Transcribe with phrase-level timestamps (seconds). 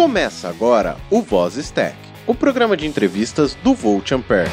[0.00, 1.94] Começa agora o Voz Stack,
[2.26, 4.48] o programa de entrevistas do Volt Ampere.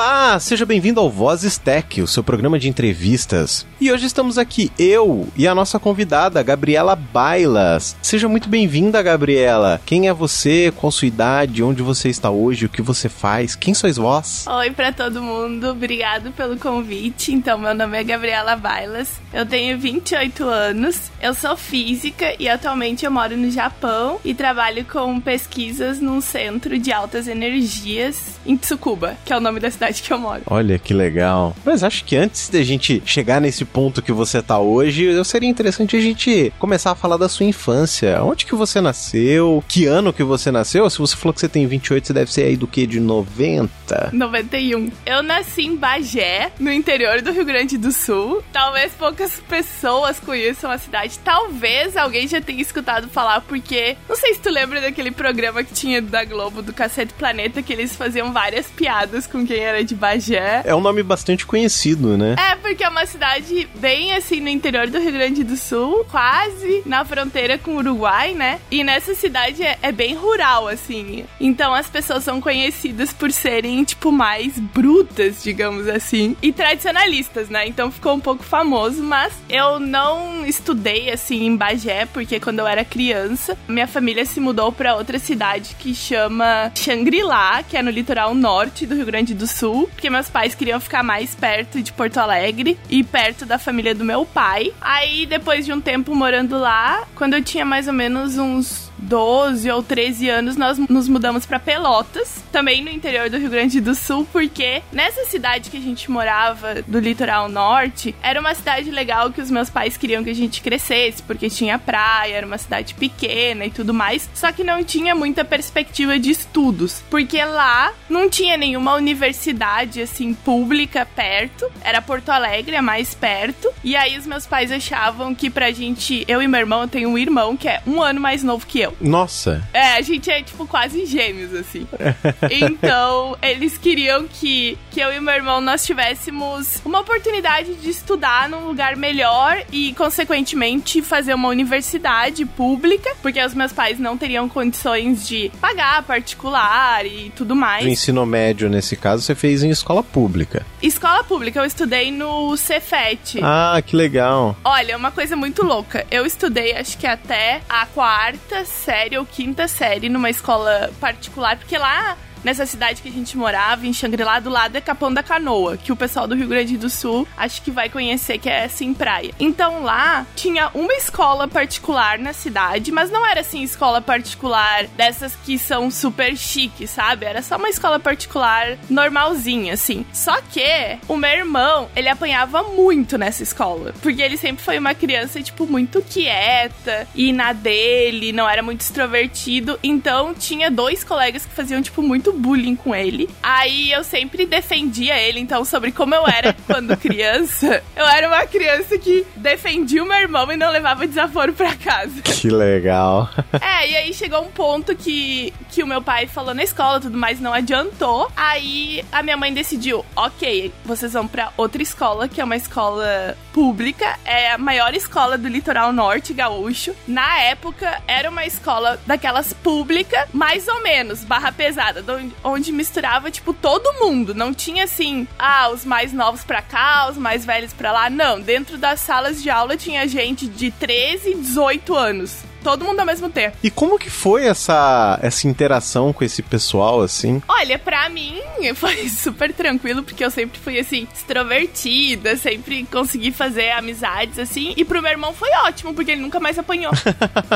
[0.00, 3.66] Olá, seja bem-vindo ao Voz Stack, o seu programa de entrevistas.
[3.78, 7.94] E hoje estamos aqui, eu e a nossa convidada, Gabriela Bailas.
[8.00, 9.78] Seja muito bem-vinda, Gabriela.
[9.84, 10.72] Quem é você?
[10.74, 11.62] Qual sua idade?
[11.62, 12.64] Onde você está hoje?
[12.64, 13.54] O que você faz?
[13.54, 14.46] Quem sois vós?
[14.46, 17.30] Oi para todo mundo, obrigado pelo convite.
[17.34, 23.04] Então, meu nome é Gabriela Bailas, eu tenho 28 anos, eu sou física e atualmente
[23.04, 29.18] eu moro no Japão e trabalho com pesquisas num centro de altas energias em Tsukuba,
[29.26, 30.42] que é o nome da cidade que eu moro.
[30.46, 31.56] Olha que legal.
[31.64, 35.96] Mas acho que antes da gente chegar nesse ponto que você tá hoje, seria interessante
[35.96, 38.22] a gente começar a falar da sua infância.
[38.22, 39.64] Onde que você nasceu?
[39.66, 40.88] Que ano que você nasceu?
[40.90, 42.86] Se você falou que você tem 28, você deve ser aí do que?
[42.86, 44.10] De 90?
[44.12, 44.90] 91.
[45.06, 48.42] Eu nasci em Bagé, no interior do Rio Grande do Sul.
[48.52, 51.18] Talvez poucas pessoas conheçam a cidade.
[51.24, 55.72] Talvez alguém já tenha escutado falar, porque não sei se tu lembra daquele programa que
[55.72, 59.94] tinha da Globo, do Cacete Planeta, que eles faziam várias piadas com quem era de
[59.94, 60.62] Bagé.
[60.64, 62.36] É um nome bastante conhecido, né?
[62.38, 66.82] É, porque é uma cidade bem assim no interior do Rio Grande do Sul, quase
[66.86, 68.60] na fronteira com o Uruguai, né?
[68.70, 71.24] E nessa cidade é, é bem rural, assim.
[71.40, 77.66] Então as pessoas são conhecidas por serem, tipo, mais brutas, digamos assim, e tradicionalistas, né?
[77.66, 82.66] Então ficou um pouco famoso, mas eu não estudei, assim, em Bagé, porque quando eu
[82.66, 87.90] era criança, minha família se mudou para outra cidade que chama Xangri-Lá, que é no
[87.90, 91.92] litoral norte do Rio Grande do Sul, porque meus pais queriam ficar mais perto de
[91.92, 94.72] Porto Alegre e perto da família do meu pai.
[94.80, 99.70] Aí, depois de um tempo morando lá, quando eu tinha mais ou menos uns 12
[99.70, 103.94] ou 13 anos, nós nos mudamos para Pelotas, também no interior do Rio Grande do
[103.94, 109.32] Sul, porque nessa cidade que a gente morava, do litoral norte, era uma cidade legal
[109.32, 112.94] que os meus pais queriam que a gente crescesse, porque tinha praia, era uma cidade
[112.94, 118.28] pequena e tudo mais, só que não tinha muita perspectiva de estudos, porque lá não
[118.28, 124.26] tinha nenhuma universidade assim pública perto, era Porto Alegre, a mais perto, e aí os
[124.26, 127.68] meus pais achavam que pra gente, eu e meu irmão, eu tenho um irmão que
[127.68, 128.89] é um ano mais novo que eu.
[129.00, 129.66] Nossa.
[129.72, 131.86] É, a gente é, tipo, quase gêmeos, assim.
[132.50, 138.48] então, eles queriam que, que eu e meu irmão nós tivéssemos uma oportunidade de estudar
[138.48, 144.48] num lugar melhor e, consequentemente, fazer uma universidade pública, porque os meus pais não teriam
[144.48, 147.84] condições de pagar particular e tudo mais.
[147.84, 150.64] O ensino médio, nesse caso, você fez em escola pública.
[150.82, 153.38] Escola pública, eu estudei no Cefet.
[153.42, 154.56] Ah, que legal.
[154.64, 156.06] Olha, uma coisa muito louca.
[156.10, 161.76] Eu estudei, acho que até a quarta série ou quinta série numa escola particular, porque
[161.76, 165.76] lá nessa cidade que a gente morava, em Xangri-Lá, do lado é Capão da Canoa,
[165.76, 168.92] que o pessoal do Rio Grande do Sul acho que vai conhecer, que é assim,
[168.94, 169.32] praia.
[169.38, 175.34] Então lá tinha uma escola particular na cidade, mas não era assim escola particular dessas
[175.44, 177.26] que são super chiques, sabe?
[177.26, 180.04] Era só uma escola particular normalzinha, assim.
[180.12, 184.94] Só que o meu irmão, ele apanhava muito nessa escola, porque ele sempre foi uma
[184.94, 189.78] criança, tipo, muito quieta e na dele, não era muito extrovertido.
[189.82, 193.28] Então tinha dois colegas que faziam, tipo, muito bullying com ele.
[193.42, 197.82] Aí eu sempre defendia ele, então, sobre como eu era quando criança.
[197.96, 202.22] Eu era uma criança que defendia o meu irmão e não levava desaforo pra casa.
[202.22, 203.28] Que legal.
[203.60, 207.16] É, e aí chegou um ponto que, que o meu pai falou na escola tudo
[207.16, 208.30] mais, não adiantou.
[208.36, 213.36] Aí a minha mãe decidiu: ok, vocês vão pra outra escola, que é uma escola
[213.52, 216.94] pública, é a maior escola do litoral norte gaúcho.
[217.06, 222.02] Na época, era uma escola daquelas pública, mais ou menos, barra pesada,
[222.42, 224.34] onde misturava, tipo, todo mundo.
[224.34, 228.10] Não tinha assim, ah, os mais novos pra cá, os mais velhos pra lá.
[228.10, 233.00] Não, dentro das salas de aula tinha gente de 13 e 18 anos todo mundo
[233.00, 233.56] ao mesmo tempo.
[233.62, 237.42] E como que foi essa, essa interação com esse pessoal, assim?
[237.48, 238.40] Olha, pra mim
[238.74, 244.74] foi super tranquilo, porque eu sempre fui, assim, extrovertida, sempre consegui fazer amizades, assim.
[244.76, 246.92] E pro meu irmão foi ótimo, porque ele nunca mais apanhou.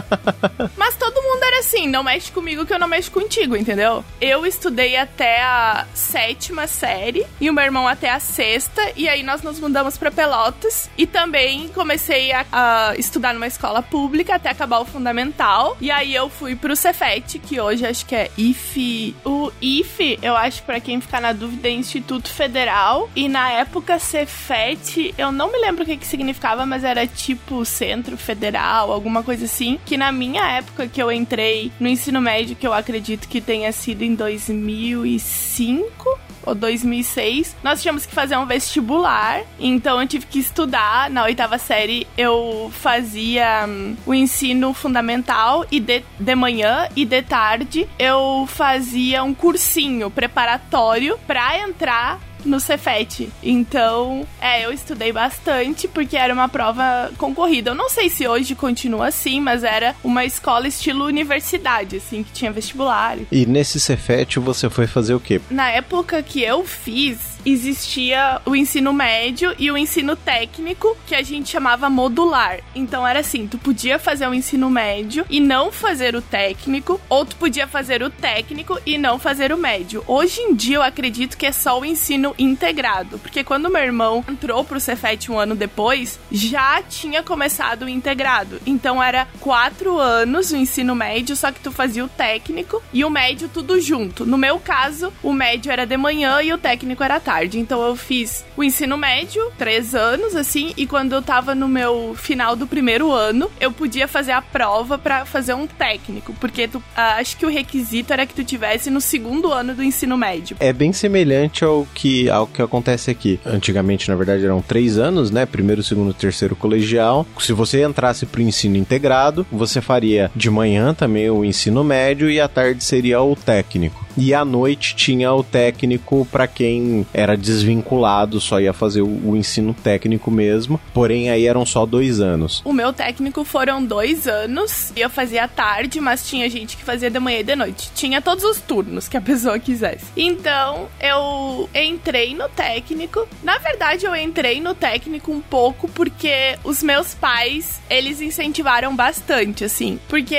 [0.77, 4.05] Mas todo mundo era assim, não mexe comigo que eu não mexo contigo, entendeu?
[4.21, 9.23] Eu estudei até a sétima série e o meu irmão até a sexta, e aí
[9.23, 10.89] nós nos mudamos pra Pelotas.
[10.97, 15.77] E também comecei a, a estudar numa escola pública até acabar o fundamental.
[15.81, 19.17] E aí eu fui pro Cefet, que hoje acho que é IFE.
[19.25, 23.11] O IFE, eu acho, para quem ficar na dúvida, é Instituto Federal.
[23.17, 27.65] E na época, Cefet, eu não me lembro o que, que significava, mas era tipo
[27.65, 29.81] Centro Federal, alguma coisa assim.
[29.85, 33.73] Que na minha época que eu entrei no ensino médio, que eu acredito que tenha
[33.73, 39.43] sido em 2005 ou 2006, nós tínhamos que fazer um vestibular.
[39.59, 41.11] Então eu tive que estudar.
[41.11, 47.23] Na oitava série eu fazia um, o ensino fundamental e de, de manhã e de
[47.23, 53.31] tarde eu fazia um cursinho preparatório para entrar no Cefet.
[53.43, 57.71] Então, é, eu estudei bastante porque era uma prova concorrida.
[57.71, 62.33] Eu não sei se hoje continua assim, mas era uma escola estilo universidade, assim, que
[62.33, 63.17] tinha vestibular.
[63.31, 65.41] E nesse Cefet você foi fazer o quê?
[65.51, 71.23] Na época que eu fiz, existia o ensino médio e o ensino técnico, que a
[71.23, 72.61] gente chamava modular.
[72.75, 77.25] Então era assim, tu podia fazer o ensino médio e não fazer o técnico, ou
[77.25, 80.03] tu podia fazer o técnico e não fazer o médio.
[80.07, 84.25] Hoje em dia eu acredito que é só o ensino integrado, porque quando meu irmão
[84.29, 88.61] entrou pro Cefet um ano depois, já tinha começado o integrado.
[88.67, 93.11] Então era quatro anos o ensino médio, só que tu fazia o técnico e o
[93.11, 94.25] médio tudo junto.
[94.25, 97.59] No meu caso, o médio era de manhã e o técnico era tarde tarde.
[97.59, 102.15] Então eu fiz o ensino médio, três anos, assim, e quando eu tava no meu
[102.17, 106.79] final do primeiro ano, eu podia fazer a prova para fazer um técnico, porque tu,
[106.79, 106.83] uh,
[107.19, 110.57] acho que o requisito era que tu tivesse no segundo ano do ensino médio.
[110.61, 113.41] É bem semelhante ao que, ao que acontece aqui.
[113.45, 115.45] Antigamente, na verdade, eram três anos, né?
[115.45, 117.27] Primeiro, segundo, terceiro colegial.
[117.41, 122.41] Se você entrasse pro ensino integrado, você faria de manhã também o ensino médio e
[122.41, 128.41] à tarde seria o técnico e à noite tinha o técnico para quem era desvinculado,
[128.41, 130.81] só ia fazer o, o, ensino técnico mesmo.
[130.93, 132.63] Porém, aí eram só dois anos.
[132.65, 134.93] O meu técnico foram dois anos.
[134.97, 137.91] Eu fazia tarde, mas tinha gente que fazia de manhã e de noite.
[137.95, 140.07] Tinha todos os turnos que a pessoa quisesse.
[140.17, 143.27] Então, eu entrei no técnico.
[143.43, 149.65] Na verdade, eu entrei no técnico um pouco porque os meus pais, eles incentivaram bastante,
[149.65, 149.99] assim.
[150.09, 150.39] Porque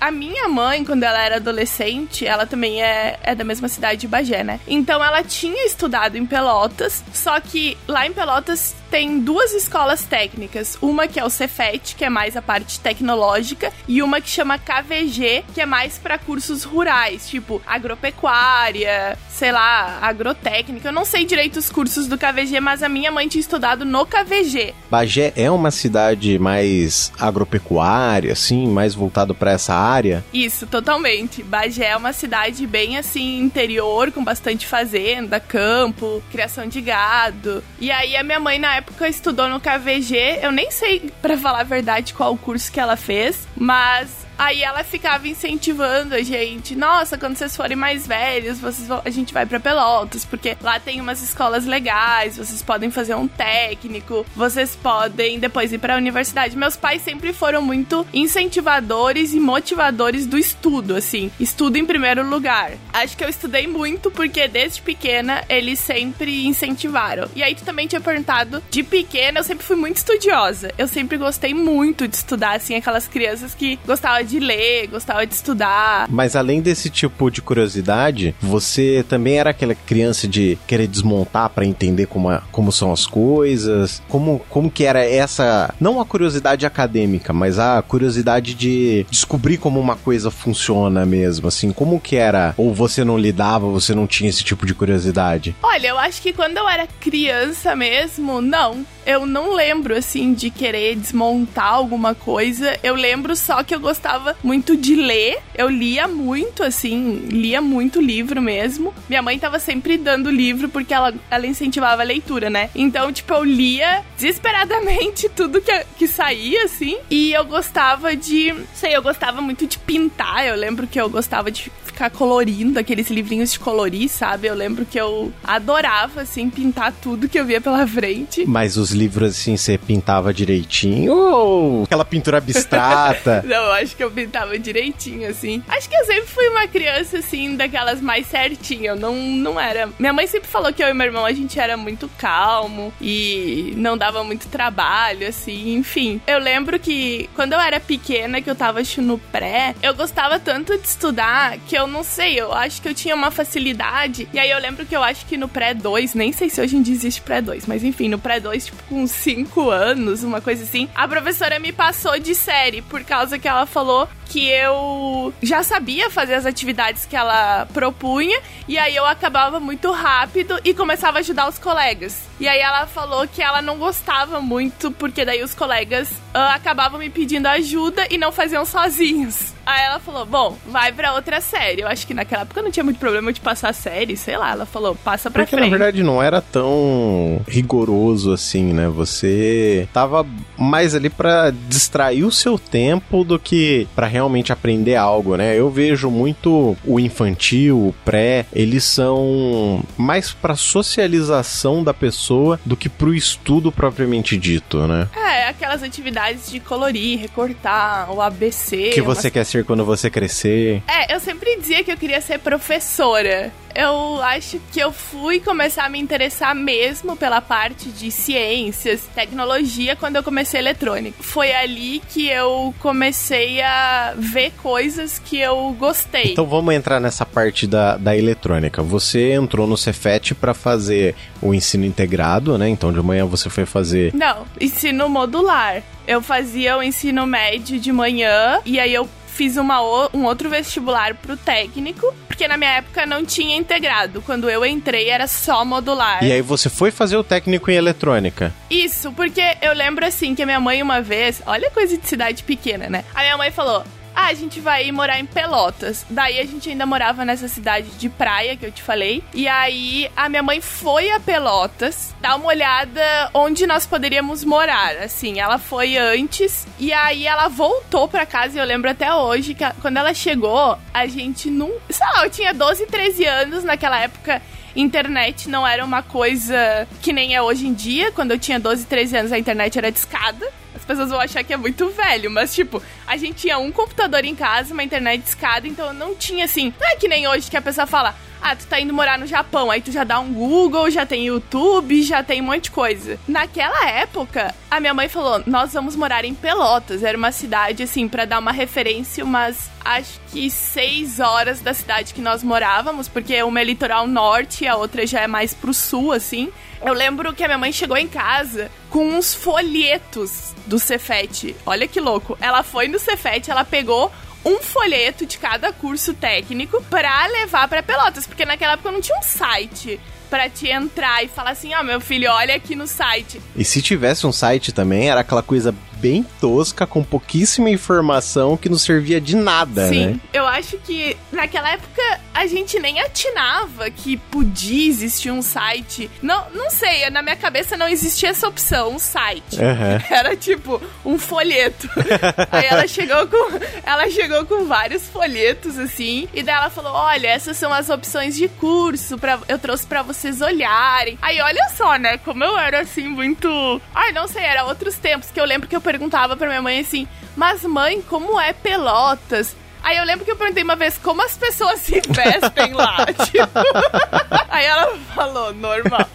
[0.00, 4.08] a minha mãe, quando ela era adolescente, ela também é é, da mesma cidade de
[4.08, 4.60] Bagé, né?
[4.66, 10.78] Então ela tinha estudado em Pelotas, só que lá em Pelotas tem duas escolas técnicas.
[10.80, 14.58] Uma que é o Cefet, que é mais a parte tecnológica, e uma que chama
[14.58, 20.88] KVG, que é mais para cursos rurais, tipo agropecuária, sei lá, agrotécnica.
[20.88, 24.06] Eu não sei direito os cursos do KVG, mas a minha mãe tinha estudado no
[24.06, 24.74] KVG.
[24.90, 30.24] Bagé é uma cidade mais agropecuária, assim, mais voltado para essa área?
[30.32, 31.42] Isso, totalmente.
[31.42, 37.62] Bagé é uma cidade bem assim interior, com bastante fazenda, campo, criação de gado.
[37.78, 40.38] E aí a minha mãe na época estudou no KVG.
[40.40, 44.62] Eu nem sei, para falar a verdade, qual o curso que ela fez, mas Aí
[44.62, 46.76] ela ficava incentivando a gente.
[46.76, 50.78] Nossa, quando vocês forem mais velhos, vocês vão, a gente vai para Pelotas, porque lá
[50.78, 55.96] tem umas escolas legais, vocês podem fazer um técnico, vocês podem depois ir para a
[55.96, 56.56] universidade.
[56.56, 61.30] Meus pais sempre foram muito incentivadores e motivadores do estudo, assim.
[61.40, 62.72] Estudo em primeiro lugar.
[62.92, 67.28] Acho que eu estudei muito porque desde pequena eles sempre incentivaram.
[67.34, 70.72] E aí tu também tinha perguntado, de pequena eu sempre fui muito estudiosa.
[70.76, 75.34] Eu sempre gostei muito de estudar, assim, aquelas crianças que gostavam de ler, gostava de
[75.34, 76.06] estudar.
[76.10, 81.64] Mas além desse tipo de curiosidade, você também era aquela criança de querer desmontar para
[81.64, 84.02] entender como, a, como são as coisas?
[84.08, 89.80] Como, como que era essa, não a curiosidade acadêmica, mas a curiosidade de descobrir como
[89.80, 92.54] uma coisa funciona mesmo, assim, como que era?
[92.56, 95.54] Ou você não lidava, você não tinha esse tipo de curiosidade?
[95.62, 98.84] Olha, eu acho que quando eu era criança mesmo, não.
[99.04, 102.76] Eu não lembro, assim, de querer desmontar alguma coisa.
[102.82, 105.38] Eu lembro só que eu gostava gostava muito de ler.
[105.54, 108.94] Eu lia muito, assim, lia muito livro mesmo.
[109.08, 112.70] Minha mãe tava sempre dando livro porque ela, ela incentivava a leitura, né?
[112.74, 116.98] Então, tipo, eu lia desesperadamente tudo que, que saía, assim.
[117.10, 118.54] E eu gostava de.
[118.74, 120.46] Sei, eu gostava muito de pintar.
[120.46, 124.46] Eu lembro que eu gostava de ficar colorindo aqueles livrinhos de colorir, sabe?
[124.46, 128.44] Eu lembro que eu adorava, assim, pintar tudo que eu via pela frente.
[128.46, 133.42] Mas os livros, assim, você pintava direitinho ou aquela pintura abstrata?
[133.48, 135.62] Não, eu acho que eu pintava direitinho, assim.
[135.68, 138.90] Acho que eu sempre fui uma criança, assim, daquelas mais certinha.
[138.90, 139.88] Eu não, não era.
[139.98, 143.72] Minha mãe sempre falou que eu e meu irmão a gente era muito calmo e
[143.76, 146.20] não dava muito trabalho, assim, enfim.
[146.26, 150.76] Eu lembro que quando eu era pequena, que eu tava no pré, eu gostava tanto
[150.78, 154.28] de estudar que eu eu não sei, eu acho que eu tinha uma facilidade.
[154.32, 156.82] E aí eu lembro que eu acho que no pré-2, nem sei se hoje em
[156.82, 161.06] dia existe pré-2, mas enfim, no pré-2, tipo, com 5 anos, uma coisa assim, a
[161.06, 166.10] professora me passou de série por causa que ela falou Store que eu já sabia
[166.10, 171.20] fazer as atividades que ela propunha e aí eu acabava muito rápido e começava a
[171.20, 172.18] ajudar os colegas.
[172.38, 176.98] E aí ela falou que ela não gostava muito porque daí os colegas uh, acabavam
[176.98, 179.54] me pedindo ajuda e não faziam sozinhos.
[179.64, 181.80] Aí ela falou: Bom, vai pra outra série.
[181.82, 184.52] Eu acho que naquela época não tinha muito problema de passar a série, sei lá.
[184.52, 185.70] Ela falou: Passa pra Porque frente.
[185.70, 188.86] na verdade não era tão rigoroso assim, né?
[188.88, 190.24] Você tava
[190.56, 195.54] mais ali pra distrair o seu tempo do que pra realmente aprender algo, né?
[195.54, 202.76] Eu vejo muito o infantil, o pré, eles são mais pra socialização da pessoa do
[202.76, 205.08] que pro estudo propriamente dito, né?
[205.14, 208.90] É, aquelas atividades de colorir, recortar, o ABC.
[208.90, 210.82] O que umas você quer ser quando você crescer.
[210.88, 213.52] É, eu sempre dizia que eu queria ser professora.
[213.74, 219.94] Eu acho que eu fui começar a me interessar mesmo pela parte de ciências, tecnologia,
[219.94, 221.22] quando eu comecei eletrônica.
[221.22, 226.32] Foi ali que eu comecei a ver coisas que eu gostei.
[226.32, 228.82] Então vamos entrar nessa parte da, da eletrônica.
[228.82, 232.68] Você entrou no Cefet para fazer o ensino integrado, né?
[232.68, 234.14] Então de manhã você foi fazer.
[234.14, 235.82] Não, ensino modular.
[236.06, 239.82] Eu fazia o ensino médio de manhã e aí eu fiz uma,
[240.14, 244.22] um outro vestibular pro técnico, porque na minha época não tinha integrado.
[244.22, 246.24] Quando eu entrei era só modular.
[246.24, 248.52] E aí você foi fazer o técnico em eletrônica.
[248.70, 252.42] Isso, porque eu lembro assim que a minha mãe uma vez, olha coisa de cidade
[252.42, 253.04] pequena, né?
[253.14, 253.84] A minha mãe falou:
[254.16, 256.06] "Ah, a gente vai morar em Pelotas".
[256.08, 259.22] Daí a gente ainda morava nessa cidade de praia que eu te falei.
[259.34, 264.96] E aí a minha mãe foi a Pelotas dar uma olhada onde nós poderíamos morar.
[264.96, 269.54] Assim, ela foi antes e aí ela voltou pra casa e eu lembro até hoje
[269.54, 274.00] que quando ela chegou, a gente não, sei lá, eu tinha 12, 13 anos naquela
[274.00, 274.40] época
[274.76, 278.12] internet não era uma coisa que nem é hoje em dia.
[278.12, 280.46] Quando eu tinha 12, 13 anos, a internet era discada.
[280.86, 284.24] As pessoas vão achar que é muito velho, mas tipo, a gente tinha um computador
[284.24, 286.72] em casa, uma internet discada, então não tinha assim.
[286.80, 288.14] Não é que nem hoje que a pessoa fala.
[288.40, 291.26] Ah, tu tá indo morar no Japão, aí tu já dá um Google, já tem
[291.26, 293.18] YouTube, já tem um monte de coisa.
[293.26, 297.02] Naquela época, a minha mãe falou: Nós vamos morar em Pelotas.
[297.02, 302.12] Era uma cidade, assim, pra dar uma referência, umas acho que seis horas da cidade
[302.12, 305.72] que nós morávamos, porque uma é litoral norte e a outra já é mais pro
[305.72, 306.52] sul, assim.
[306.84, 311.56] Eu lembro que a minha mãe chegou em casa com uns folhetos do Cefet.
[311.64, 312.36] Olha que louco.
[312.40, 314.12] Ela foi no Cefet, ela pegou
[314.46, 319.18] um folheto de cada curso técnico pra levar pra Pelotas, porque naquela época não tinha
[319.18, 320.00] um site
[320.30, 323.40] pra te entrar e falar assim: "Ó, meu filho, olha aqui no site".
[323.56, 328.68] E se tivesse um site também, era aquela coisa bem tosca, com pouquíssima informação que
[328.68, 330.20] não servia de nada, Sim, né?
[330.32, 332.02] eu acho que naquela época
[332.34, 336.10] a gente nem atinava que podia existir um site.
[336.22, 339.60] Não, não sei, na minha cabeça não existia essa opção, um site.
[339.62, 340.02] Aham.
[340.10, 341.88] Era tipo um folheto.
[342.52, 343.36] Aí ela chegou com
[343.82, 348.36] ela chegou com vários folhetos assim, e daí ela falou: "Olha, essas são as opções
[348.36, 351.18] de curso para eu trouxe pra vocês olharem".
[351.22, 355.30] Aí olha só, né, como eu era assim muito, ai, não sei, era outros tempos
[355.30, 359.56] que eu lembro que eu perguntava pra minha mãe assim: "Mas mãe, como é Pelotas?"
[359.82, 363.06] Aí eu lembro que eu perguntei uma vez como as pessoas se vestem lá.
[363.30, 363.60] tipo.
[364.50, 366.00] Aí ela falou, normal.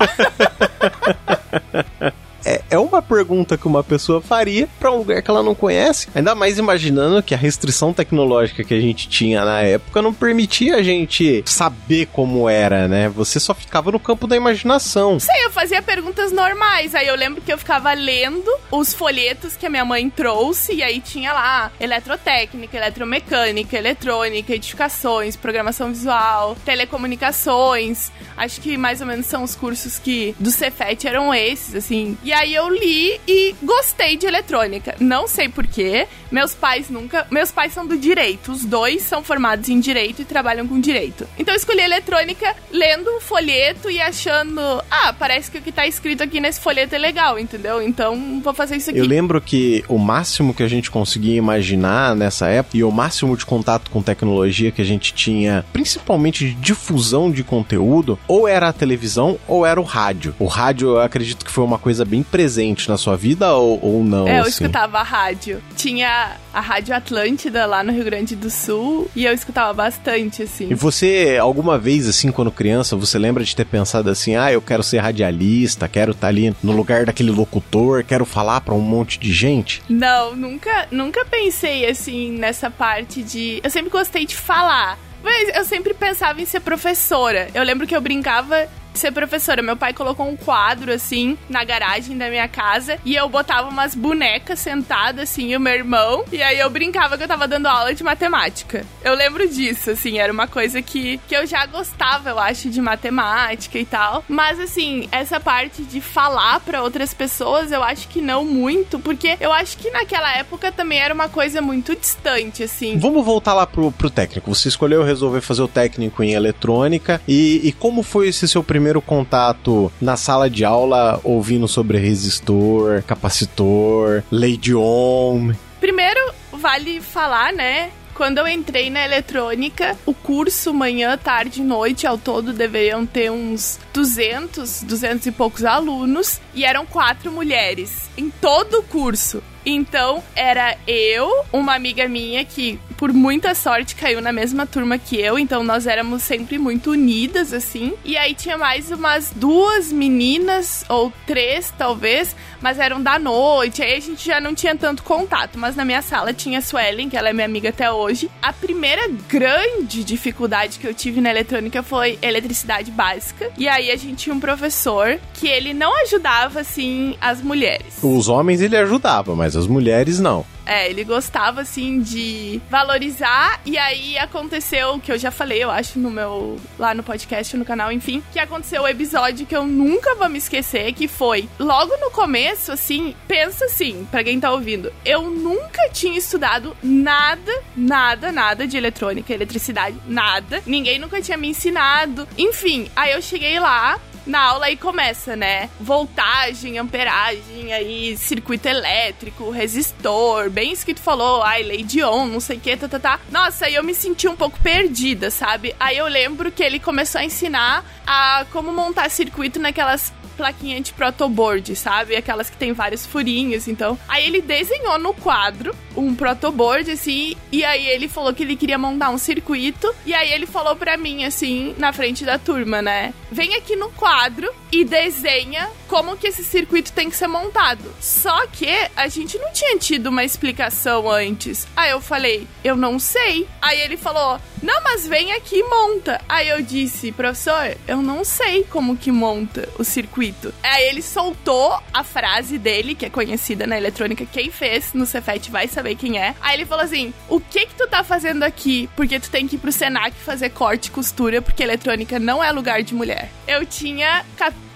[2.46, 6.08] É, é uma pergunta que uma pessoa faria pra um lugar que ela não conhece.
[6.14, 10.78] Ainda mais imaginando que a restrição tecnológica que a gente tinha na época não permitia
[10.78, 13.10] a gente saber como era, né?
[13.10, 15.20] Você só ficava no campo da imaginação.
[15.20, 16.96] sei, eu fazia perguntas normais.
[16.96, 20.84] Aí eu lembro que eu ficava lendo os folhetos que a minha mãe trouxe, e
[20.84, 28.12] aí tinha lá eletrotécnica, eletromecânica, eletrônica, edificações, programação visual, telecomunicações.
[28.36, 32.18] Acho que mais ou menos são os cursos que do Cefet eram esses, assim.
[32.24, 34.96] E aí eu li e gostei de eletrônica.
[35.00, 36.08] Não sei porquê.
[36.32, 37.28] Meus pais nunca.
[37.30, 38.52] Meus pais são do direito.
[38.52, 41.28] Os dois são formados em direito e trabalham com direito.
[41.38, 44.62] Então eu escolhi eletrônica lendo um folheto e achando.
[44.90, 47.82] Ah, parece que o que tá escrito aqui nesse folheto é legal, entendeu?
[47.82, 49.00] Então vou fazer isso aqui.
[49.00, 53.36] Eu lembro que o máximo que a gente conseguia imaginar nessa época e o máximo
[53.36, 58.70] de contato com tecnologia que a gente tinha, principalmente de difusão de conteúdo, ou era
[58.70, 60.34] a televisão ou era o rádio.
[60.40, 64.04] O rádio, eu acredito que foi uma coisa bem presente na sua vida ou, ou
[64.04, 64.28] não?
[64.28, 64.52] É, eu assim?
[64.52, 65.62] escutava a rádio.
[65.76, 70.68] Tinha a Rádio Atlântida lá no Rio Grande do Sul e eu escutava bastante, assim.
[70.70, 74.62] E você, alguma vez, assim, quando criança, você lembra de ter pensado assim, ah, eu
[74.62, 79.18] quero ser radialista, quero estar ali no lugar daquele locutor, quero falar pra um monte
[79.20, 79.82] de gente?
[79.90, 83.60] Não, nunca, nunca pensei assim nessa parte de.
[83.64, 84.98] Eu sempre gostei de falar.
[85.24, 87.48] Mas eu sempre pensava em ser professora.
[87.54, 89.62] Eu lembro que eu brincava ser professora.
[89.62, 93.96] Meu pai colocou um quadro assim na garagem da minha casa e eu botava umas
[93.96, 97.68] bonecas sentadas assim, e o meu irmão, e aí eu brincava que eu tava dando
[97.68, 98.86] aula de matemática.
[99.04, 102.82] Eu lembro disso, assim, era uma coisa que, que eu já gostava, eu acho, de
[102.82, 104.24] matemática e tal.
[104.28, 109.38] Mas assim, essa parte de falar para outras pessoas, eu acho que não muito, porque
[109.40, 112.98] eu acho que naquela época também era uma coisa muito distante, assim.
[112.98, 114.54] Vamos voltar lá pro, pro técnico.
[114.54, 118.81] Você escolheu resolver fazer o técnico em eletrônica e, e como foi esse seu primeiro
[119.02, 125.54] contato na sala de aula ouvindo sobre resistor, capacitor, lei de Ohm?
[125.80, 132.06] Primeiro, vale falar, né, quando eu entrei na eletrônica, o curso manhã, tarde e noite
[132.06, 138.30] ao todo deveriam ter uns 200, 200 e poucos alunos e eram quatro mulheres em
[138.30, 139.42] todo o curso.
[139.66, 145.20] Então, era eu, uma amiga minha que, por muita sorte, caiu na mesma turma que
[145.20, 145.38] eu.
[145.38, 147.94] Então, nós éramos sempre muito unidas, assim.
[148.04, 153.82] E aí tinha mais umas duas meninas, ou três, talvez, mas eram da noite.
[153.82, 155.58] Aí a gente já não tinha tanto contato.
[155.58, 158.30] Mas na minha sala tinha a Suelen, que ela é minha amiga até hoje.
[158.42, 163.52] A primeira grande dificuldade que eu tive na eletrônica foi eletricidade básica.
[163.58, 167.98] E aí a gente tinha um professor que ele não ajudava, assim, as mulheres.
[168.02, 170.46] Os homens ele ajudava, mas as mulheres não.
[170.66, 173.60] É, ele gostava, assim, de valorizar.
[173.66, 176.58] E aí aconteceu, que eu já falei, eu acho, no meu.
[176.78, 178.24] lá no podcast, no canal, enfim.
[178.32, 182.72] Que aconteceu o episódio que eu nunca vou me esquecer, que foi logo no começo,
[182.72, 183.16] assim.
[183.28, 184.94] Pensa assim, pra quem tá ouvindo.
[185.04, 190.62] Eu nunca tinha estudado nada, nada, nada de eletrônica, eletricidade, nada.
[190.66, 192.28] Ninguém nunca tinha me ensinado.
[192.38, 195.70] Enfim, aí eu cheguei lá, na aula aí começa, né?
[195.80, 202.26] Voltagem, amperagem, aí circuito elétrico, resistor, bem isso que tu falou, ai, lei de on,
[202.26, 203.20] não sei o que, tá, tá, tá.
[203.32, 205.76] Nossa, aí eu me senti um pouco perdida, sabe?
[205.80, 210.94] Aí eu lembro que ele começou a ensinar a como montar circuito naquelas plaquinha de
[210.94, 212.16] protoboard, sabe?
[212.16, 213.98] Aquelas que tem vários furinhos, então.
[214.08, 218.78] Aí ele desenhou no quadro um protoboard, assim, e aí ele falou que ele queria
[218.78, 223.14] montar um circuito, e aí ele falou pra mim, assim, na frente da turma, né?
[223.32, 227.84] Vem aqui no quadro e desenha como que esse circuito tem que ser montado.
[228.00, 231.68] Só que a gente não tinha tido uma explicação antes.
[231.76, 233.48] Aí eu falei, eu não sei.
[233.62, 236.22] Aí ele falou, não, mas vem aqui e monta.
[236.30, 240.54] Aí eu disse, professor, eu não sei como que monta o circuito.
[240.62, 245.50] Aí ele soltou a frase dele, que é conhecida na eletrônica, quem fez no Cefet
[245.50, 246.36] vai saber quem é.
[246.42, 248.90] Aí ele falou assim, o que que tu tá fazendo aqui?
[248.96, 252.52] Porque tu tem que ir pro Senac fazer corte e costura, porque eletrônica não é
[252.52, 253.30] lugar de mulher.
[253.48, 254.71] Eu tinha 14,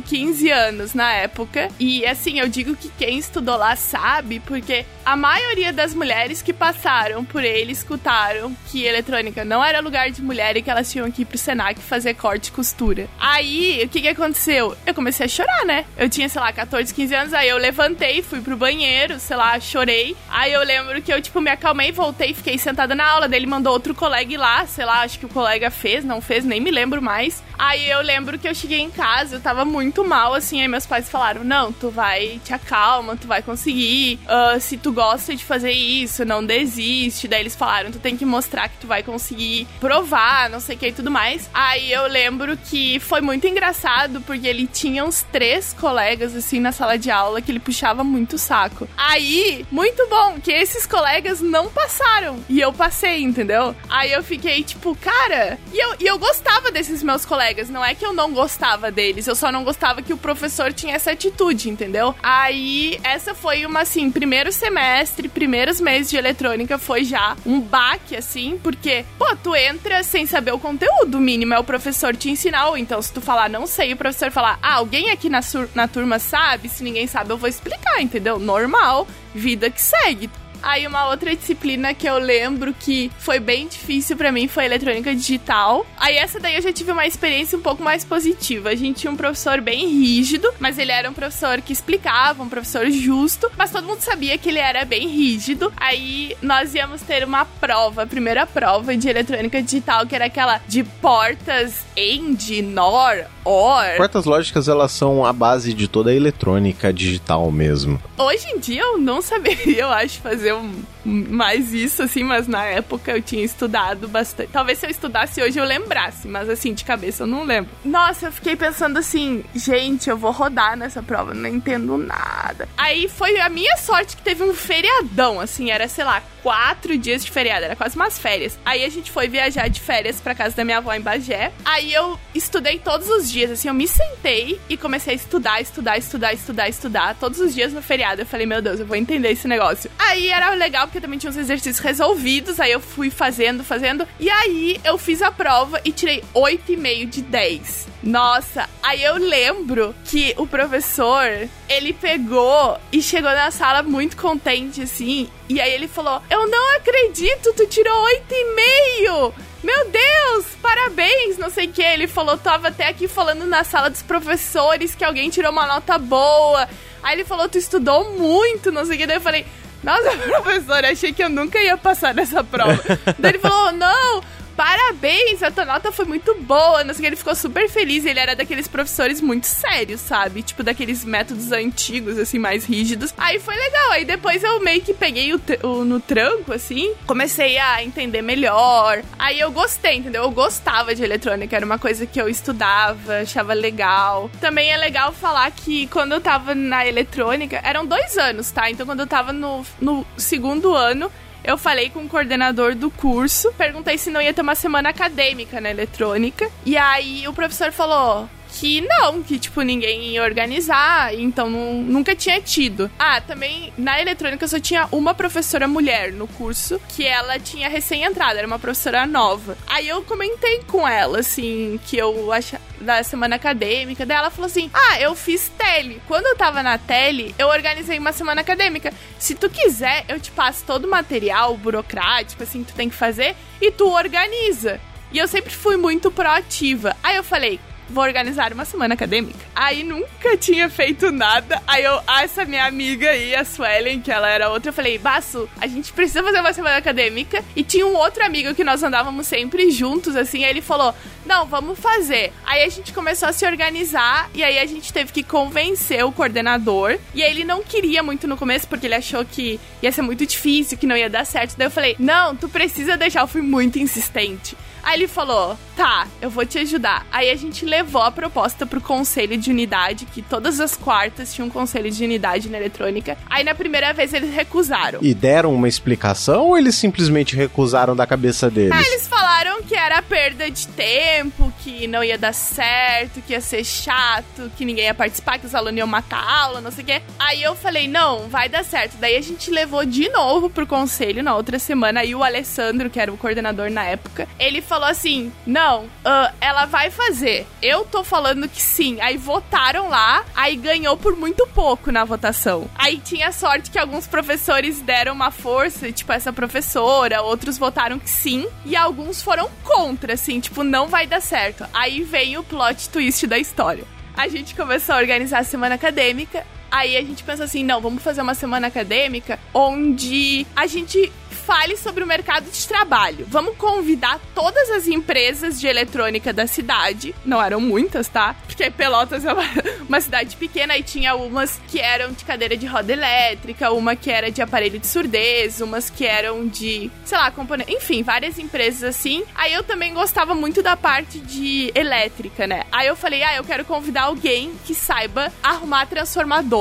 [0.00, 1.68] 15 anos na época.
[1.78, 6.52] E assim, eu digo que quem estudou lá sabe, porque a maioria das mulheres que
[6.52, 11.10] passaram por ele escutaram que eletrônica não era lugar de mulher e que elas tinham
[11.10, 13.06] que ir pro Senac fazer corte e costura.
[13.20, 14.76] Aí, o que que aconteceu?
[14.86, 15.84] Eu comecei a chorar, né?
[15.96, 19.58] Eu tinha, sei lá, 14, 15 anos, aí eu levantei, fui pro banheiro, sei lá,
[19.60, 20.16] chorei.
[20.28, 23.28] Aí eu lembro que eu, tipo, me acalmei, voltei, fiquei sentada na aula.
[23.28, 26.20] Daí ele mandou outro colega ir lá, sei lá, acho que o colega fez, não
[26.20, 27.42] fez, nem me lembro mais.
[27.58, 30.86] Aí eu lembro que eu cheguei em casa, eu tava muito mal, assim, aí meus
[30.86, 35.44] pais falaram, não, tu vai, te acalma, tu vai conseguir, uh, se tu gosta de
[35.44, 37.28] fazer isso, não desiste.
[37.28, 40.78] Daí eles falaram, tu tem que mostrar que tu vai conseguir provar, não sei o
[40.78, 41.48] que e tudo mais.
[41.52, 46.72] Aí eu lembro que foi muito engraçado, porque ele tinha uns três colegas, assim, na
[46.72, 48.88] sala de aula, que ele puxava muito saco.
[48.96, 53.74] Aí, muito bom, que esses colegas não passaram, e eu passei, entendeu?
[53.88, 57.94] Aí eu fiquei, tipo, cara, e eu, e eu gostava desses meus colegas, não é
[57.94, 61.70] que eu não gostava deles, eu só não gostava que o professor tinha essa atitude,
[61.70, 62.14] entendeu?
[62.22, 68.16] Aí, essa foi uma, assim, primeiro semestre, primeiros meses de eletrônica foi já um baque,
[68.16, 72.30] assim, porque, pô, tu entra sem saber o conteúdo, o mínimo é o professor te
[72.30, 75.40] ensinar, ou então se tu falar não sei, o professor falar, ah, alguém aqui na,
[75.74, 76.68] na turma sabe?
[76.68, 78.38] Se ninguém sabe, eu vou explicar, entendeu?
[78.38, 80.30] Normal, vida que segue.
[80.64, 85.14] Aí uma outra disciplina que eu lembro que foi bem difícil para mim foi eletrônica
[85.14, 85.86] digital.
[85.96, 88.70] Aí essa daí eu já tive uma experiência um pouco mais positiva.
[88.70, 92.48] A gente tinha um professor bem rígido, mas ele era um professor que explicava, um
[92.48, 95.70] professor justo, mas todo mundo sabia que ele era bem rígido.
[95.76, 100.62] Aí nós íamos ter uma prova, a primeira prova de eletrônica digital, que era aquela
[100.66, 103.96] de portas AND, NOR, OR.
[103.98, 108.02] Portas lógicas, elas são a base de toda a eletrônica digital mesmo.
[108.16, 112.64] Hoje em dia eu não saberia, eu acho, fazer um, mais isso, assim, mas na
[112.64, 114.50] época eu tinha estudado bastante.
[114.52, 117.70] Talvez se eu estudasse hoje eu lembrasse, mas assim, de cabeça eu não lembro.
[117.84, 122.68] Nossa, eu fiquei pensando assim, gente, eu vou rodar nessa prova, não entendo nada.
[122.76, 127.24] Aí foi a minha sorte que teve um feriadão, assim, era, sei lá, quatro dias
[127.24, 128.58] de feriado, era quase umas férias.
[128.66, 131.52] Aí a gente foi viajar de férias pra casa da minha avó em Bagé.
[131.64, 135.96] Aí eu estudei todos os dias, assim, eu me sentei e comecei a estudar, estudar,
[135.96, 138.20] estudar, estudar, estudar, todos os dias no feriado.
[138.20, 139.90] Eu falei, meu Deus, eu vou entender esse negócio.
[139.98, 144.06] Aí era legal porque também tinha uns exercícios resolvidos, aí eu fui fazendo, fazendo.
[144.20, 147.88] E aí eu fiz a prova e tirei 8,5 de 10.
[148.02, 151.24] Nossa, aí eu lembro que o professor,
[151.68, 155.30] ele pegou e chegou na sala muito contente, assim.
[155.48, 159.32] E aí ele falou: Eu não acredito, tu tirou 8,5!
[159.64, 161.80] Meu Deus, parabéns, não sei o que.
[161.80, 165.96] Ele falou, tava até aqui falando na sala dos professores que alguém tirou uma nota
[165.96, 166.68] boa.
[167.02, 169.06] Aí ele falou, tu estudou muito, não sei o que.
[169.06, 169.46] Daí eu falei,
[169.84, 170.10] nossa,
[170.42, 172.82] professor, achei que eu nunca ia passar nessa prova.
[173.18, 174.22] Daí ele falou, não,
[174.56, 176.84] parabéns, a tua nota foi muito boa.
[176.84, 178.04] Não sei o que, ele ficou super feliz.
[178.04, 180.42] Ele era daqueles professores muito sérios, sabe?
[180.42, 183.12] Tipo, daqueles métodos antigos, assim, mais rígidos.
[183.16, 183.92] Aí foi legal.
[183.92, 189.02] Aí depois eu meio que peguei o, o, no tranco, assim, comecei a entender melhor.
[189.18, 190.22] Aí eu gostei, entendeu?
[190.22, 194.30] Eu gostava de eletrônica, era uma coisa que eu estudava, achava legal.
[194.40, 198.70] Também é legal falar que quando eu tava na eletrônica, eram dois anos, tá?
[198.70, 201.10] Então quando eu tava no, no segundo ano,
[201.44, 205.60] eu falei com o coordenador do curso, perguntei se não ia ter uma semana acadêmica
[205.60, 206.50] na eletrônica.
[206.64, 212.14] E aí o professor falou: que não, que tipo ninguém ia organizar, então não, nunca
[212.14, 212.90] tinha tido.
[212.98, 218.04] Ah, também na eletrônica só tinha uma professora mulher no curso, que ela tinha recém
[218.04, 219.58] entrado, era uma professora nova.
[219.66, 224.46] Aí eu comentei com ela assim que eu achava da semana acadêmica, daí ela falou
[224.46, 226.00] assim: "Ah, eu fiz tele.
[226.06, 228.92] Quando eu tava na tele, eu organizei uma semana acadêmica.
[229.18, 232.96] Se tu quiser, eu te passo todo o material burocrático assim que tu tem que
[232.96, 234.80] fazer e tu organiza."
[235.12, 236.96] E eu sempre fui muito proativa.
[237.00, 239.38] Aí eu falei: vou organizar uma semana acadêmica.
[239.54, 241.62] Aí nunca tinha feito nada.
[241.66, 244.98] Aí eu, ah, essa minha amiga aí, a Suelen, que ela era outra, eu falei,
[244.98, 247.44] Baço, a gente precisa fazer uma semana acadêmica.
[247.54, 250.94] E tinha um outro amigo que nós andávamos sempre juntos, assim, aí ele falou,
[251.24, 252.32] não, vamos fazer.
[252.44, 256.12] Aí a gente começou a se organizar e aí a gente teve que convencer o
[256.12, 256.98] coordenador.
[257.14, 260.26] E aí ele não queria muito no começo, porque ele achou que ia ser muito
[260.26, 261.56] difícil, que não ia dar certo.
[261.56, 263.20] Daí eu falei, não, tu precisa deixar.
[263.20, 264.56] Eu fui muito insistente.
[264.84, 267.06] Aí ele falou: tá, eu vou te ajudar.
[267.10, 271.44] Aí a gente levou a proposta pro conselho de unidade, que todas as quartas tinha
[271.44, 273.16] um conselho de unidade na eletrônica.
[273.28, 275.00] Aí na primeira vez eles recusaram.
[275.02, 278.72] E deram uma explicação ou eles simplesmente recusaram da cabeça deles?
[278.72, 283.40] Ah, eles falaram que era perda de tempo, que não ia dar certo, que ia
[283.40, 286.84] ser chato, que ninguém ia participar, que os alunos iam matar a aula, não sei
[286.84, 287.02] o quê.
[287.18, 288.96] Aí eu falei: não, vai dar certo.
[288.98, 292.00] Daí a gente levou de novo pro conselho na outra semana.
[292.00, 296.34] Aí o Alessandro, que era o coordenador na época, ele falou falou assim: não, uh,
[296.40, 297.46] ela vai fazer.
[297.62, 299.00] Eu tô falando que sim.
[299.00, 302.68] Aí votaram lá, aí ganhou por muito pouco na votação.
[302.74, 308.10] Aí tinha sorte que alguns professores deram uma força, tipo essa professora, outros votaram que
[308.10, 311.64] sim, e alguns foram contra, assim, tipo, não vai dar certo.
[311.72, 313.84] Aí veio o plot twist da história.
[314.16, 316.44] A gente começou a organizar a semana acadêmica.
[316.74, 321.12] Aí a gente pensou assim: não, vamos fazer uma semana acadêmica onde a gente
[321.44, 323.26] fale sobre o mercado de trabalho.
[323.28, 327.14] Vamos convidar todas as empresas de eletrônica da cidade.
[327.24, 328.34] Não eram muitas, tá?
[328.46, 329.42] Porque Pelotas é uma,
[329.86, 334.10] uma cidade pequena e tinha umas que eram de cadeira de roda elétrica, uma que
[334.10, 337.72] era de aparelho de surdez, umas que eram de, sei lá, componente.
[337.72, 339.22] Enfim, várias empresas assim.
[339.34, 342.64] Aí eu também gostava muito da parte de elétrica, né?
[342.72, 345.84] Aí eu falei, ah, eu quero convidar alguém que saiba arrumar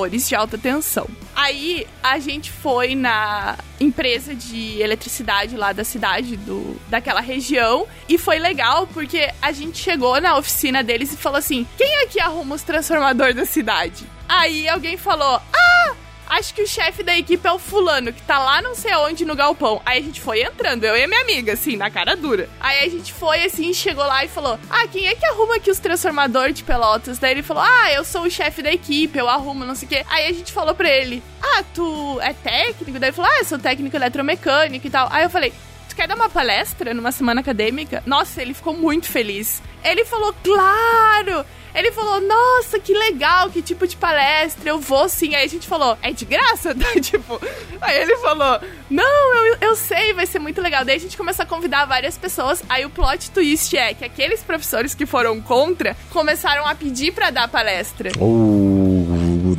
[0.04, 1.08] transformadores de alta tensão.
[1.36, 8.18] Aí a gente foi na empresa de eletricidade lá da cidade, do, daquela região, e
[8.18, 12.56] foi legal porque a gente chegou na oficina deles e falou assim: quem aqui arruma
[12.56, 14.06] os transformadores da cidade?
[14.28, 15.96] Aí alguém falou: ah!
[16.34, 19.26] Acho que o chefe da equipe é o fulano, que tá lá não sei onde
[19.26, 19.82] no galpão.
[19.86, 22.50] Aí a gente foi entrando, eu e minha amiga, assim, na cara dura.
[22.60, 25.70] Aí a gente foi, assim, chegou lá e falou: Ah, quem é que arruma aqui
[25.72, 27.20] os transformadores de pelotas?
[27.20, 29.90] Daí ele falou: Ah, eu sou o chefe da equipe, eu arrumo, não sei o
[29.90, 30.06] quê.
[30.10, 33.00] Aí a gente falou pra ele: Ah, tu é técnico?
[33.00, 35.08] Daí ele falou: Ah, eu sou técnico eletromecânico e tal.
[35.12, 35.54] Aí eu falei:
[35.90, 38.04] Tu quer dar uma palestra numa semana acadêmica?
[38.06, 39.62] Nossa, ele ficou muito feliz.
[39.84, 41.46] Ele falou: Claro!
[41.76, 45.34] Ele falou, nossa, que legal, que tipo de palestra, eu vou sim.
[45.34, 46.76] Aí a gente falou, é de graça?
[47.02, 47.42] tipo,
[47.82, 50.86] aí ele falou, não, eu, eu sei, vai ser muito legal.
[50.86, 52.62] Daí a gente começou a convidar várias pessoas.
[52.70, 57.32] Aí o plot twist é que aqueles professores que foram contra começaram a pedir para
[57.32, 58.12] dar palestra.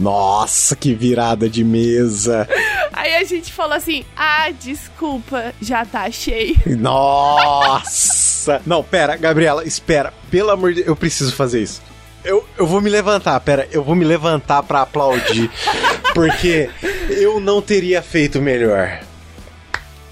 [0.01, 2.49] Nossa, que virada de mesa.
[2.93, 6.57] Aí a gente falou assim: ah, desculpa, já tá cheio.
[6.79, 8.61] Nossa!
[8.67, 10.13] Não, pera, Gabriela, espera.
[10.31, 11.83] Pelo amor de Deus, eu preciso fazer isso.
[12.25, 15.51] Eu, eu vou me levantar, pera, eu vou me levantar para aplaudir.
[16.15, 16.71] porque
[17.11, 19.01] eu não teria feito melhor.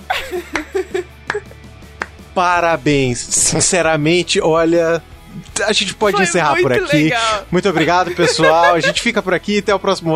[2.35, 3.19] Parabéns.
[3.19, 5.03] Sinceramente, olha,
[5.67, 7.05] a gente pode Foi encerrar por aqui.
[7.05, 7.47] Legal.
[7.51, 8.75] Muito obrigado, pessoal.
[8.75, 10.13] A gente fica por aqui até o próximo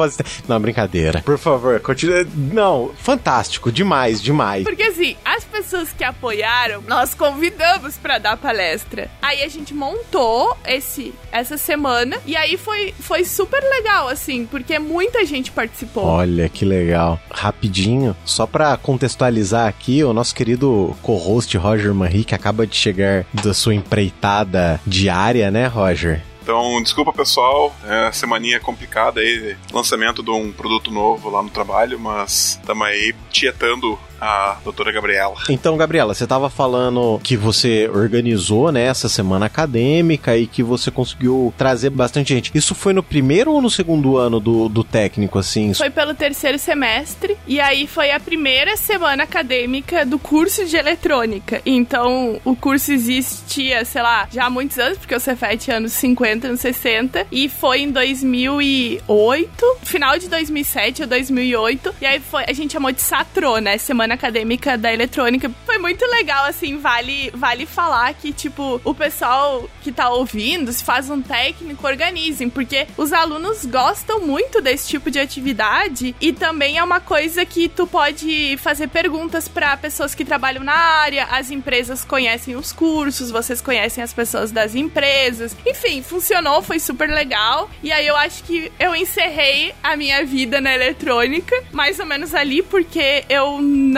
[0.48, 1.22] Não, brincadeira.
[1.22, 2.26] Por favor, continue.
[2.34, 3.70] Não, fantástico.
[3.70, 4.64] Demais, demais.
[4.64, 9.10] Porque assim, as pessoas que apoiaram, nós convidamos para dar palestra.
[9.20, 14.78] Aí a gente montou esse essa semana e aí foi foi super legal assim, porque
[14.78, 16.04] muita gente participou.
[16.04, 17.20] Olha que legal.
[17.30, 23.26] Rapidinho, só para contextualizar aqui, o nosso querido co-host Roger Manri que acaba de chegar
[23.32, 26.20] da sua empreitada diária né, Roger?
[26.42, 31.98] Então, desculpa pessoal, é semaninha complicada aí, lançamento de um produto novo lá no trabalho,
[31.98, 35.36] mas estamos aí tietando a doutora Gabriela.
[35.48, 40.90] Então, Gabriela, você estava falando que você organizou né, essa semana acadêmica e que você
[40.90, 42.50] conseguiu trazer bastante gente.
[42.54, 45.72] Isso foi no primeiro ou no segundo ano do, do técnico, assim?
[45.74, 51.60] Foi pelo terceiro semestre, e aí foi a primeira semana acadêmica do curso de eletrônica.
[51.64, 55.92] Então, o curso existia, sei lá, já há muitos anos, porque o Cefet é anos
[55.92, 62.44] 50, anos 60, e foi em 2008, final de 2007 ou 2008, e aí foi,
[62.46, 65.50] a gente chamou de Satro, né, semana semana acadêmica da eletrônica.
[65.64, 70.84] Foi muito legal, assim, vale, vale falar que, tipo, o pessoal que tá ouvindo, se
[70.84, 76.78] faz um técnico, organizem, porque os alunos gostam muito desse tipo de atividade e também
[76.78, 81.50] é uma coisa que tu pode fazer perguntas para pessoas que trabalham na área, as
[81.50, 85.56] empresas conhecem os cursos, vocês conhecem as pessoas das empresas.
[85.66, 87.68] Enfim, funcionou, foi super legal.
[87.82, 92.34] E aí eu acho que eu encerrei a minha vida na eletrônica, mais ou menos
[92.34, 93.95] ali, porque eu não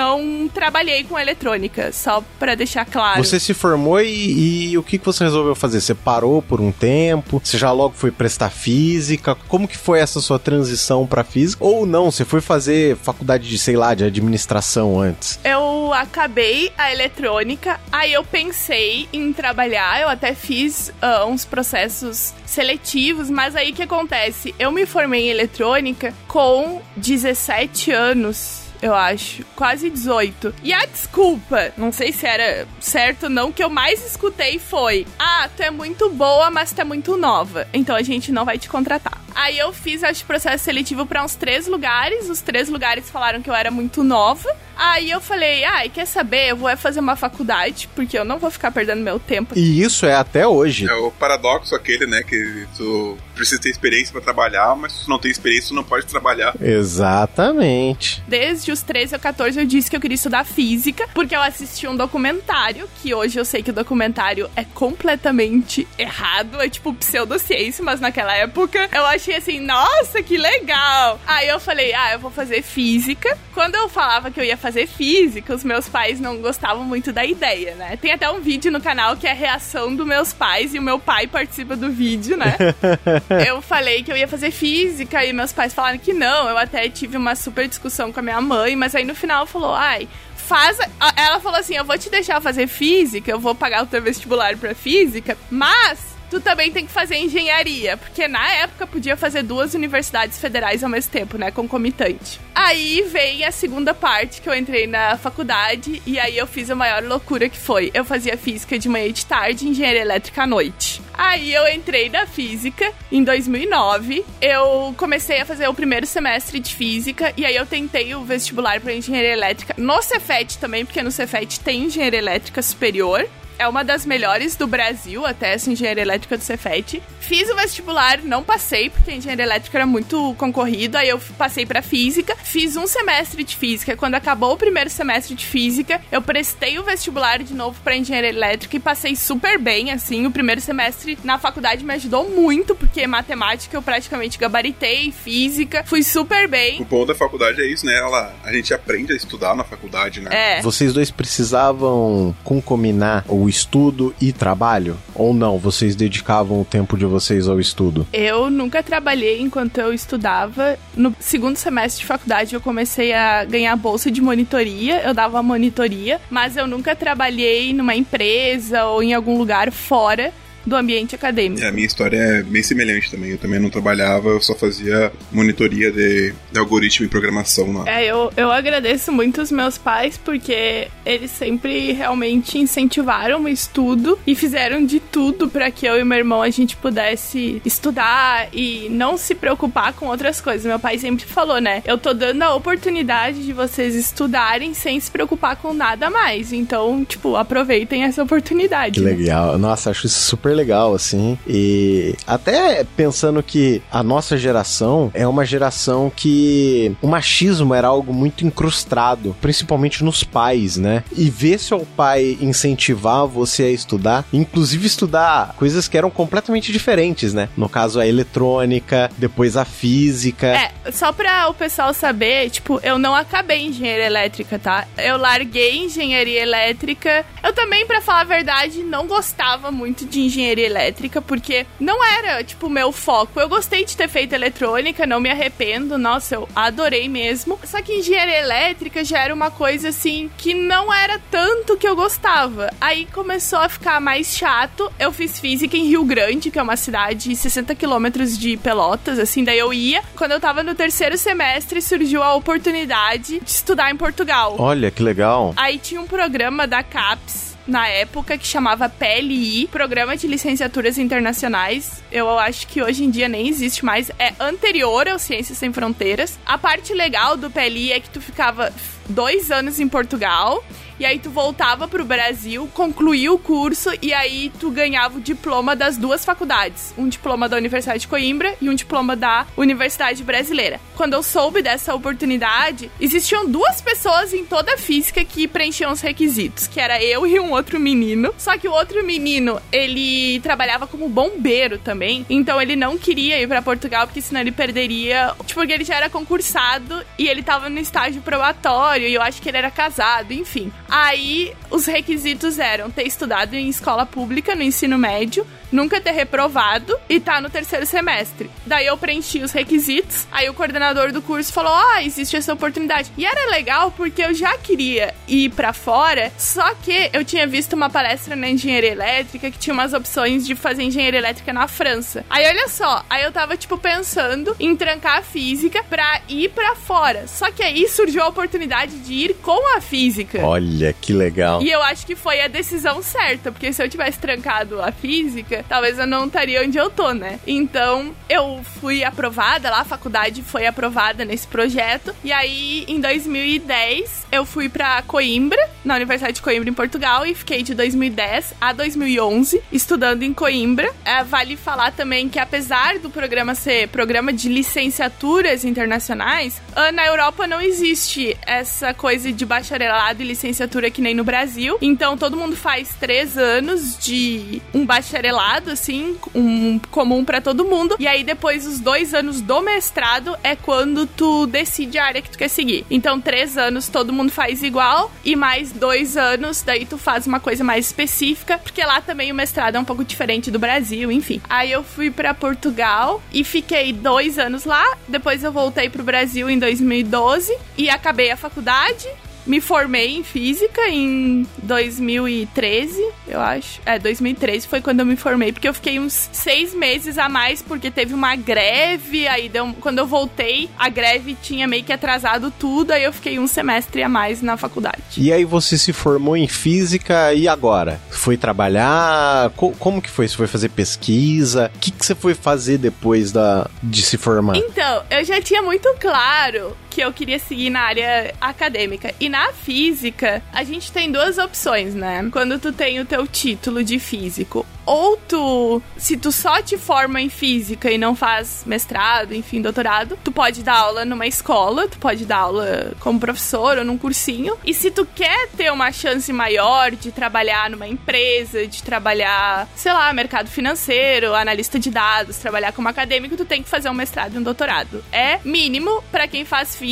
[0.53, 3.23] trabalhei com eletrônica, só para deixar claro.
[3.23, 5.81] Você se formou e, e, o que, que você resolveu fazer?
[5.81, 7.41] Você parou por um tempo?
[7.43, 9.35] Você já logo foi prestar física?
[9.49, 11.65] Como que foi essa sua transição para física?
[11.65, 15.39] Ou não, você foi fazer faculdade de, sei lá, de administração antes?
[15.45, 22.35] Eu acabei a eletrônica, aí eu pensei em trabalhar, eu até fiz uh, uns processos
[22.47, 24.55] seletivos, mas aí que acontece?
[24.59, 29.45] Eu me formei em eletrônica com 17 anos eu acho.
[29.57, 30.55] Quase 18.
[30.63, 35.07] E a desculpa, não sei se era certo ou não, que eu mais escutei foi:
[35.19, 37.67] Ah, tu é muito boa, mas tu é muito nova.
[37.73, 39.19] Então a gente não vai te contratar.
[39.39, 42.29] Aí eu fiz, acho, processo seletivo para uns três lugares.
[42.29, 44.49] Os três lugares falaram que eu era muito nova.
[44.77, 46.51] Aí eu falei, ai, ah, quer saber?
[46.51, 49.59] Eu vou fazer uma faculdade, porque eu não vou ficar perdendo meu tempo.
[49.59, 50.89] E isso é até hoje.
[50.89, 52.23] É o paradoxo aquele, né?
[52.23, 55.85] Que tu precisa ter experiência para trabalhar, mas se tu não tem experiência, tu não
[55.85, 56.55] pode trabalhar.
[56.61, 58.23] Exatamente.
[58.27, 61.87] Desde os 13 ou 14 eu disse que eu queria estudar física, porque eu assisti
[61.87, 67.85] um documentário, que hoje eu sei que o documentário é completamente errado, é tipo pseudociência,
[67.85, 71.21] mas naquela época eu achei assim, nossa, que legal.
[71.27, 73.37] Aí eu falei, ah, eu vou fazer física.
[73.53, 77.13] Quando eu falava que eu ia fazer fazer física, os meus pais não gostavam muito
[77.13, 77.97] da ideia, né?
[77.97, 80.83] Tem até um vídeo no canal que é a reação dos meus pais e o
[80.83, 82.57] meu pai participa do vídeo, né?
[83.47, 86.49] eu falei que eu ia fazer física e meus pais falaram que não.
[86.49, 89.75] Eu até tive uma super discussão com a minha mãe, mas aí no final falou:
[89.75, 90.79] ai, faz.
[91.17, 94.57] Ela falou assim: eu vou te deixar fazer física, eu vou pagar o teu vestibular
[94.57, 99.75] pra física, mas tu também tem que fazer engenharia, porque na época podia fazer duas
[99.75, 102.41] universidades federais ao mesmo tempo, né, concomitante.
[102.55, 106.75] Aí vem a segunda parte que eu entrei na faculdade e aí eu fiz a
[106.75, 110.47] maior loucura que foi, eu fazia física de manhã e de tarde engenharia elétrica à
[110.47, 111.01] noite.
[111.15, 116.75] Aí eu entrei na física em 2009, eu comecei a fazer o primeiro semestre de
[116.75, 121.11] física e aí eu tentei o vestibular para engenharia elétrica no Cefet também, porque no
[121.11, 126.39] Cefet tem engenharia elétrica superior é uma das melhores do Brasil, até essa engenharia elétrica
[126.39, 127.03] do Cefet.
[127.21, 131.67] Fiz o vestibular, não passei, porque a engenharia elétrica era muito concorrido, aí eu passei
[131.67, 132.37] para física.
[132.43, 133.97] Fiz um semestre de física.
[133.97, 138.31] Quando acabou o primeiro semestre de física, eu prestei o vestibular de novo para engenharia
[138.31, 140.25] elétrica e passei super bem, assim.
[140.27, 146.03] O primeiro semestre na faculdade me ajudou muito, porque matemática eu praticamente gabaritei, física, fui
[146.03, 146.81] super bem.
[146.81, 147.95] O bom da faculdade é isso, né?
[147.99, 150.31] Ela, a gente aprende a estudar na faculdade, né?
[150.33, 150.63] É.
[150.63, 154.97] Vocês dois precisavam concombinar estudo e trabalho?
[155.15, 155.59] Ou não?
[155.59, 158.07] Vocês dedicavam o tempo de vocês ao estudo?
[158.13, 160.79] Eu nunca trabalhei enquanto eu estudava.
[160.97, 166.21] No segundo semestre de faculdade eu comecei a ganhar bolsa de monitoria, eu dava monitoria,
[166.31, 170.33] mas eu nunca trabalhei numa empresa ou em algum lugar fora
[170.69, 171.63] do ambiente acadêmico.
[171.63, 173.31] É, a minha história é bem semelhante também.
[173.31, 177.89] Eu também não trabalhava, eu só fazia monitoria de, de algoritmo e programação lá.
[177.89, 184.19] É, eu, eu agradeço muito os meus pais porque eles sempre realmente incentivaram o estudo
[184.27, 188.89] e fizeram de tudo para que eu e meu irmão a gente pudesse estudar e
[188.91, 190.67] não se preocupar com outras coisas.
[190.67, 191.83] Meu pai sempre falou, né?
[191.87, 196.53] Eu tô dando a oportunidade de vocês estudarem sem se preocupar com nada mais.
[196.53, 199.01] Então, tipo, aproveitem essa oportunidade.
[199.01, 199.13] Que né?
[199.13, 199.59] legal.
[199.59, 201.39] Nossa, acho isso super legal, assim.
[201.47, 208.13] E até pensando que a nossa geração é uma geração que o machismo era algo
[208.13, 211.05] muito incrustado, principalmente nos pais, né?
[211.17, 217.33] E ver seu pai incentivar você a estudar, inclusive estudar coisas que eram completamente diferentes,
[217.33, 217.49] né?
[217.57, 220.47] No caso, a eletrônica, depois a física.
[220.49, 224.87] É, só pra o pessoal saber, tipo, eu não acabei engenharia elétrica, tá?
[224.97, 227.25] Eu larguei engenharia elétrica.
[227.43, 232.43] Eu também, pra falar a verdade, não gostava muito de engenharia elétrica, porque não era,
[232.43, 233.41] tipo, o meu foco.
[233.41, 237.59] Eu gostei de ter feito eletrônica, não me arrependo, nossa, eu adorei mesmo.
[237.65, 241.97] Só que engenharia elétrica já era uma coisa, assim, que não era tanto que eu
[241.97, 242.71] gostava.
[242.81, 244.91] Aí começou a ficar mais chato.
[244.99, 249.45] Eu fiz física em Rio Grande, que é uma cidade 60 quilômetros de Pelotas, assim,
[249.45, 250.03] daí eu ia.
[250.17, 254.57] Quando eu tava no terceiro semestre, surgiu a oportunidade de estudar em Portugal.
[254.59, 255.53] Olha que legal.
[255.57, 262.03] Aí tinha um programa da CAPES na época que chamava PLI, Programa de Licenciaturas Internacionais.
[262.11, 264.11] Eu acho que hoje em dia nem existe mais.
[264.19, 266.39] É anterior ao Ciências Sem Fronteiras.
[266.47, 268.73] A parte legal do PLI é que tu ficava
[269.09, 270.65] dois anos em Portugal
[270.99, 275.77] e aí tu voltava pro Brasil, concluía o curso e aí tu ganhava o diploma
[275.77, 280.81] das duas faculdades, um diploma da Universidade de Coimbra e um diploma da Universidade Brasileira.
[280.97, 286.01] Quando eu soube dessa oportunidade, existiam duas pessoas em toda a física que preenchiam os
[286.01, 288.35] requisitos, que era eu e um outro menino.
[288.37, 293.47] Só que o outro menino, ele trabalhava como bombeiro também, então ele não queria ir
[293.47, 297.69] para Portugal porque senão ele perderia, tipo, porque ele já era concursado e ele tava
[297.69, 300.73] no estágio probatório e eu acho que ele era casado, enfim.
[300.89, 306.97] Aí os requisitos eram ter estudado em escola pública no ensino médio, nunca ter reprovado
[307.09, 308.51] e tá no terceiro semestre.
[308.67, 313.11] Daí eu preenchi os requisitos, aí o coordenador do curso falou: "Ah, existe essa oportunidade".
[313.17, 317.75] E era legal porque eu já queria ir para fora, só que eu tinha visto
[317.75, 322.25] uma palestra na engenharia elétrica que tinha umas opções de fazer engenharia elétrica na França.
[322.29, 326.75] Aí olha só, aí eu tava tipo pensando em trancar a física pra ir para
[326.75, 327.27] fora.
[327.27, 330.45] Só que aí surgiu a oportunidade de ir com a física.
[330.45, 331.63] Olha que legal.
[331.63, 335.58] E eu acho que foi a decisão certa, porque se eu tivesse trancado a física,
[335.69, 337.39] talvez eu não estaria onde eu tô, né?
[337.47, 342.15] Então, eu fui aprovada lá, a faculdade foi aprovada nesse projeto.
[342.23, 347.35] E aí, em 2010, eu fui para Coimbra, na Universidade de Coimbra, em Portugal, e
[347.35, 350.93] fiquei de 2010 a 2011 estudando em Coimbra.
[351.05, 356.61] É, vale falar também que, apesar do programa ser programa de licenciaturas internacionais,
[356.95, 361.77] na Europa não existe essa coisa de bacharelado e licenciatura que nem no Brasil.
[361.81, 367.97] Então, todo mundo faz três anos de um bacharelado, assim, um comum para todo mundo.
[367.99, 372.31] E aí, depois, os dois anos do mestrado é quando tu decide a área que
[372.31, 372.85] tu quer seguir.
[372.91, 377.41] Então, três anos todo mundo faz igual, e mais dois anos, daí tu faz uma
[377.41, 381.41] coisa mais específica, porque lá também o mestrado é um pouco diferente do Brasil, enfim.
[381.49, 384.85] Aí eu fui para Portugal e fiquei dois anos lá.
[385.07, 389.09] Depois eu voltei pro Brasil em 2012 e acabei a faculdade
[389.49, 393.81] me formei em física em 2013, eu acho.
[393.85, 397.63] É, 2013 foi quando eu me formei, porque eu fiquei uns seis meses a mais,
[397.63, 402.51] porque teve uma greve, aí deu, quando eu voltei, a greve tinha meio que atrasado
[402.51, 405.03] tudo, aí eu fiquei um semestre a mais na faculdade.
[405.17, 407.99] E aí você se formou em física e agora?
[408.11, 409.51] Foi trabalhar?
[409.57, 410.29] Co como que foi?
[410.29, 411.71] Você foi fazer pesquisa?
[411.75, 414.57] O que, que você foi fazer depois da, de se formar?
[414.57, 419.15] Então, eu já tinha muito claro que eu queria seguir na área acadêmica.
[419.21, 422.29] E na física, a gente tem duas opções, né?
[422.33, 427.21] Quando tu tem o teu título de físico, ou tu, se tu só te forma
[427.21, 431.99] em física e não faz mestrado, enfim, doutorado, tu pode dar aula numa escola, tu
[431.99, 434.57] pode dar aula como professor ou num cursinho.
[434.65, 439.93] E se tu quer ter uma chance maior de trabalhar numa empresa, de trabalhar, sei
[439.93, 444.35] lá, mercado financeiro, analista de dados, trabalhar como acadêmico, tu tem que fazer um mestrado
[444.35, 445.05] e um doutorado.
[445.13, 446.88] É mínimo para quem faz física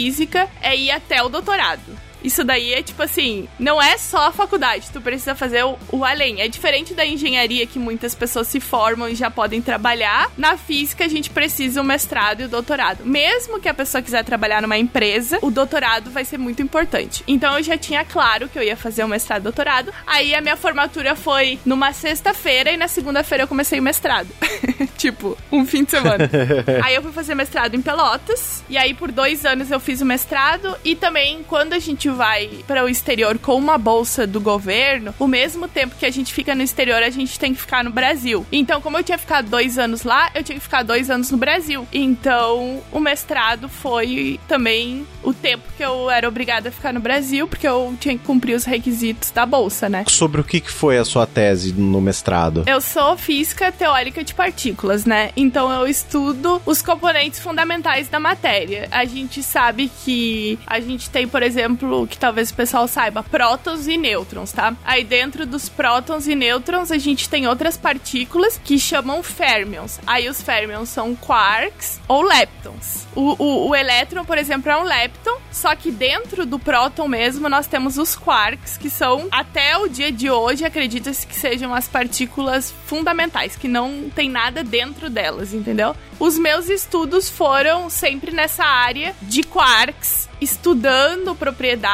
[0.60, 2.05] é ir até o doutorado.
[2.26, 6.04] Isso daí é tipo assim, não é só a faculdade, tu precisa fazer o, o
[6.04, 6.40] além.
[6.40, 10.28] É diferente da engenharia que muitas pessoas se formam e já podem trabalhar.
[10.36, 13.06] Na física a gente precisa o mestrado e o doutorado.
[13.06, 17.22] Mesmo que a pessoa quiser trabalhar numa empresa, o doutorado vai ser muito importante.
[17.28, 19.94] Então eu já tinha claro que eu ia fazer o mestrado e doutorado.
[20.04, 24.30] Aí a minha formatura foi numa sexta-feira e na segunda-feira eu comecei o mestrado.
[24.98, 26.28] tipo, um fim de semana.
[26.82, 28.64] aí eu fui fazer mestrado em Pelotas.
[28.68, 30.76] E aí por dois anos eu fiz o mestrado.
[30.84, 35.28] E também quando a gente vai para o exterior com uma bolsa do governo, o
[35.28, 38.46] mesmo tempo que a gente fica no exterior, a gente tem que ficar no Brasil.
[38.50, 41.36] Então, como eu tinha ficado dois anos lá, eu tinha que ficar dois anos no
[41.36, 41.86] Brasil.
[41.92, 47.46] Então, o mestrado foi também o tempo que eu era obrigada a ficar no Brasil,
[47.46, 50.04] porque eu tinha que cumprir os requisitos da bolsa, né?
[50.08, 52.64] Sobre o que foi a sua tese no mestrado?
[52.66, 55.30] Eu sou física teórica de partículas, né?
[55.36, 58.88] Então eu estudo os componentes fundamentais da matéria.
[58.90, 63.86] A gente sabe que a gente tem, por exemplo, que talvez o pessoal saiba, prótons
[63.86, 64.74] e nêutrons, tá?
[64.84, 70.00] Aí dentro dos prótons e nêutrons a gente tem outras partículas que chamam férmions.
[70.04, 73.06] Aí os férmions são quarks ou leptons.
[73.14, 77.48] O, o, o elétron, por exemplo, é um lepton, só que dentro do próton mesmo
[77.48, 81.86] nós temos os quarks, que são, até o dia de hoje, acredita-se que sejam as
[81.86, 85.94] partículas fundamentais, que não tem nada dentro delas, entendeu?
[86.18, 91.85] Os meus estudos foram sempre nessa área de quarks estudando propriedades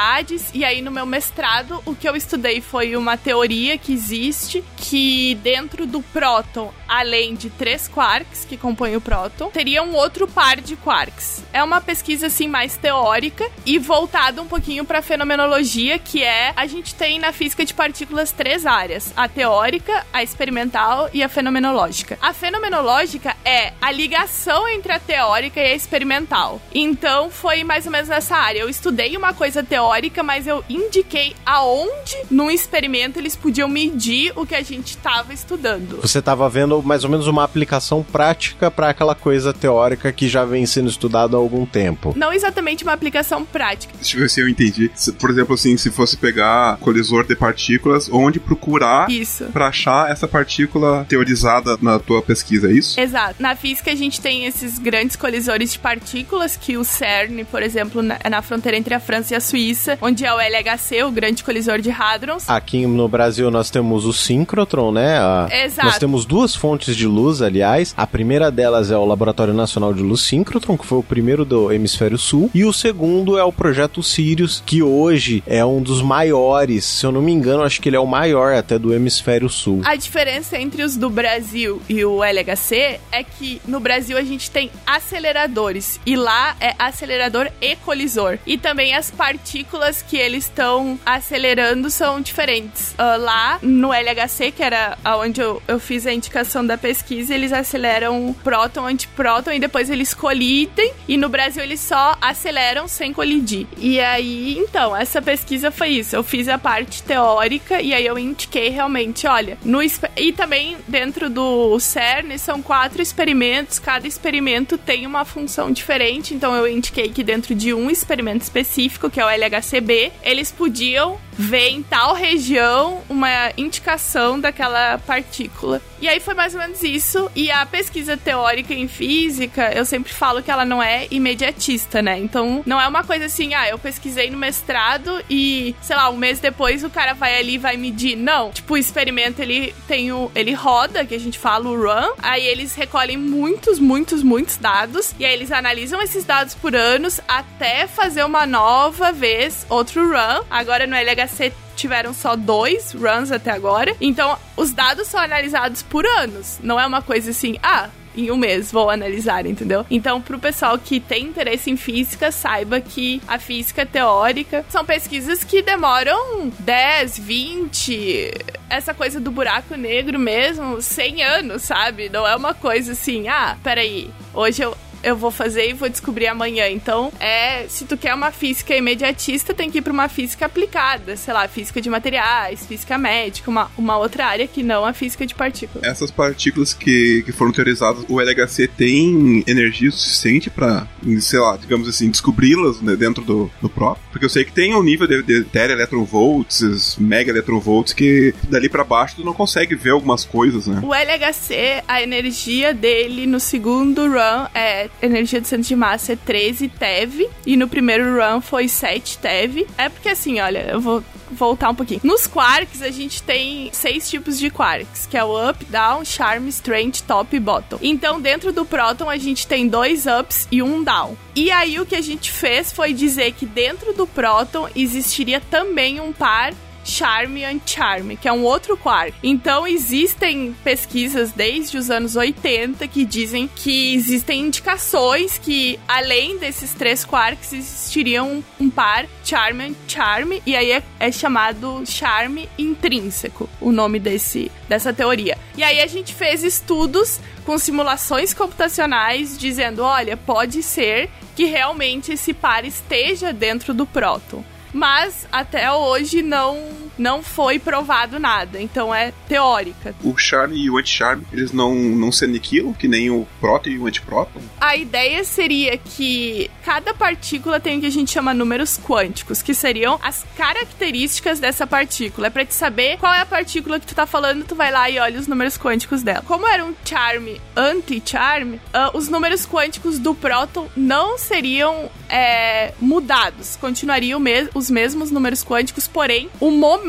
[0.55, 5.35] e aí no meu mestrado o que eu estudei foi uma teoria que existe que
[5.43, 10.61] dentro do próton, além de três quarks que compõem o próton, teria um outro par
[10.61, 11.45] de quarks.
[11.53, 16.67] É uma pesquisa assim mais teórica e voltada um pouquinho para fenomenologia, que é a
[16.67, 22.19] gente tem na física de partículas três áreas: a teórica, a experimental e a fenomenológica.
[22.23, 26.61] A fenomenológica é a ligação entre a teórica e a experimental.
[26.75, 28.61] Então foi mais ou menos nessa área.
[28.61, 29.82] Eu estudei uma coisa teórica,
[30.23, 36.01] mas eu indiquei aonde num experimento eles podiam medir o que a gente estava estudando.
[36.01, 40.45] Você estava vendo mais ou menos uma aplicação prática para aquela coisa teórica que já
[40.45, 42.13] vem sendo estudada há algum tempo.
[42.17, 43.95] Não exatamente uma aplicação prática.
[43.97, 44.91] Deixa eu ver se eu entendi.
[45.19, 49.09] Por exemplo, assim, se fosse pegar colisor de partículas, onde procurar
[49.53, 52.99] para achar essa partícula teorizada na tua pesquisa, é isso?
[52.99, 53.37] Exato.
[53.39, 58.03] Na física a gente tem esses grandes colisores de partículas que o CERN, por exemplo,
[58.21, 61.45] é na fronteira entre a França e a Suíça, onde é o LHC, o grande
[61.45, 62.49] colisor de hadrons.
[62.49, 65.19] Aqui no Brasil nós temos o síncrotron, né?
[65.19, 65.49] A...
[65.51, 65.87] Exato.
[65.87, 67.95] Nós temos duas fontes de luz, aliás.
[67.97, 71.73] A primeira delas é o Laboratório Nacional de Luz Síncrotron, que foi o primeiro do
[71.73, 76.85] Hemisfério Sul, e o segundo é o Projeto Sirius, que hoje é um dos maiores,
[76.85, 79.81] se eu não me engano, acho que ele é o maior até do Hemisfério Sul.
[79.85, 84.51] A diferença entre os do Brasil e o LHC é que no Brasil a gente
[84.51, 89.62] tem aceleradores e lá é acelerador e colisor e também as partículas
[90.03, 92.93] que eles estão acelerando são diferentes.
[92.93, 97.53] Uh, lá no LHC, que era onde eu, eu fiz a indicação da pesquisa, eles
[97.53, 100.93] aceleram próton, antipróton e depois eles colidem.
[101.07, 103.67] E no Brasil eles só aceleram sem colidir.
[103.77, 106.17] E aí, então, essa pesquisa foi isso.
[106.17, 109.83] Eu fiz a parte teórica e aí eu indiquei realmente, olha, no
[110.17, 116.55] e também dentro do CERN são quatro experimentos, cada experimento tem uma função diferente, então
[116.55, 121.71] eu indiquei que dentro de um experimento específico, que é o LHCb, eles podiam ver
[121.71, 125.81] em tal região uma indicação daquela partícula.
[126.01, 127.31] E aí foi mais ou menos isso.
[127.35, 132.19] E a pesquisa teórica em física, eu sempre falo que ela não é imediatista, né?
[132.19, 136.17] Então não é uma coisa assim, ah, eu pesquisei no mestrado e, sei lá, um
[136.17, 138.17] mês depois o cara vai ali e vai medir.
[138.17, 138.51] Não.
[138.51, 140.31] Tipo, o experimento ele tem o.
[140.35, 142.15] ele roda, que a gente fala o run.
[142.19, 145.15] Aí eles recolhem muitos, muitos, muitos dados.
[145.19, 150.45] E aí eles analisam esses dados por anos até fazer uma nova vez outro run.
[150.51, 153.95] Agora no LHC tiveram só dois runs até agora.
[154.01, 156.59] Então, os dados são analisados por anos.
[156.63, 159.87] Não é uma coisa assim, ah, em um mês vou analisar, entendeu?
[159.91, 165.43] Então, pro pessoal que tem interesse em física, saiba que a física teórica são pesquisas
[165.45, 168.33] que demoram 10, 20,
[168.69, 172.09] essa coisa do buraco negro mesmo, 100 anos, sabe?
[172.09, 176.27] Não é uma coisa assim, ah, peraí, hoje eu eu vou fazer e vou descobrir
[176.27, 176.69] amanhã.
[176.69, 181.17] Então, é, se tu quer uma física imediatista, tem que ir para uma física aplicada,
[181.17, 185.27] sei lá, física de materiais, física médica, uma, uma outra área que não a física
[185.27, 185.85] de partículas.
[185.85, 190.87] Essas partículas que, que foram teorizadas, o LHC tem energia suficiente para,
[191.21, 194.05] sei lá, digamos assim, descobri-las né, dentro do, do próprio?
[194.11, 199.17] Porque eu sei que tem um nível de, de tera-electronvolts, mega-electronvolts, que dali para baixo
[199.17, 200.81] tu não consegue ver algumas coisas, né?
[200.83, 206.17] O LHC, a energia dele no segundo run é energia do centro de massa é
[206.17, 209.67] 13 TeV e no primeiro run foi 7 TeV.
[209.79, 212.01] É porque assim, olha, eu vou voltar um pouquinho.
[212.05, 216.47] Nos quarks, a gente tem seis tipos de quarks, que é o up, down, charm,
[216.49, 217.79] strength, top e bottom.
[217.81, 221.17] Então, dentro do próton, a gente tem dois ups e um down.
[221.35, 226.01] E aí, o que a gente fez foi dizer que dentro do próton existiria também
[226.01, 226.53] um par
[226.85, 229.15] Charme and Charme, que é um outro quark.
[229.23, 236.75] Então existem pesquisas desde os anos 80 que dizem que existem indicações que além desses
[236.75, 238.43] três quarks existiria um,
[238.75, 244.93] par Charme and Charme e aí é, é chamado charme intrínseco, o nome desse dessa
[244.93, 245.37] teoria.
[245.57, 252.13] E aí a gente fez estudos com simulações computacionais dizendo, olha, pode ser que realmente
[252.13, 258.95] esse par esteja dentro do próton mas até hoje não não foi provado nada, então
[258.95, 259.95] é teórica.
[260.03, 263.79] O charme e o anti-charme, eles não, não se aniquilam, que nem o próton e
[263.79, 264.41] o antipróton?
[264.61, 269.55] A ideia seria que cada partícula tem o que a gente chama números quânticos, que
[269.55, 272.27] seriam as características dessa partícula.
[272.27, 274.89] É pra te saber qual é a partícula que tu tá falando, tu vai lá
[274.89, 276.23] e olha os números quânticos dela.
[276.27, 283.57] Como era um charme anti-charme, uh, os números quânticos do próton não seriam é, mudados,
[283.57, 286.82] continuariam mes os mesmos números quânticos, porém o momento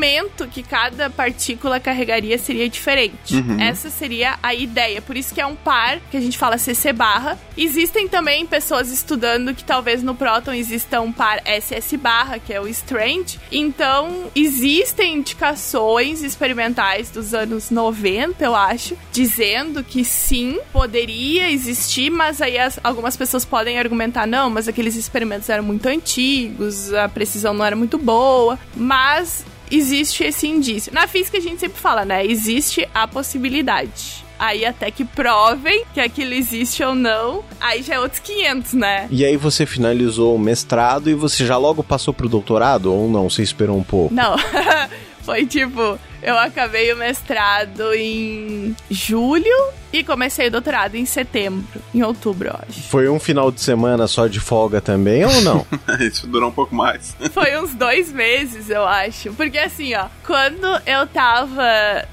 [0.50, 3.36] que cada partícula carregaria seria diferente.
[3.36, 3.60] Uhum.
[3.60, 5.00] Essa seria a ideia.
[5.00, 7.38] Por isso que é um par que a gente fala CC barra.
[7.56, 12.60] Existem também pessoas estudando que talvez no próton exista um par SS barra, que é
[12.60, 13.38] o strange.
[13.50, 22.40] Então, existem indicações experimentais dos anos 90, eu acho, dizendo que sim, poderia existir, mas
[22.40, 27.54] aí as, algumas pessoas podem argumentar, não, mas aqueles experimentos eram muito antigos, a precisão
[27.54, 29.44] não era muito boa, mas
[29.76, 30.92] existe esse indício.
[30.92, 32.24] Na física a gente sempre fala, né?
[32.24, 34.24] Existe a possibilidade.
[34.38, 39.08] Aí até que provem que aquilo existe ou não, aí já é outros 500, né?
[39.10, 43.30] E aí você finalizou o mestrado e você já logo passou pro doutorado ou não?
[43.30, 44.12] Você esperou um pouco?
[44.12, 44.36] Não.
[45.22, 52.02] Foi tipo, eu acabei o mestrado em julho e comecei o doutorado em setembro, em
[52.02, 52.82] outubro, eu acho.
[52.88, 55.64] Foi um final de semana só de folga também ou não?
[56.00, 57.16] Isso durou um pouco mais.
[57.32, 59.32] Foi uns dois meses, eu acho.
[59.34, 61.62] Porque assim, ó, quando eu tava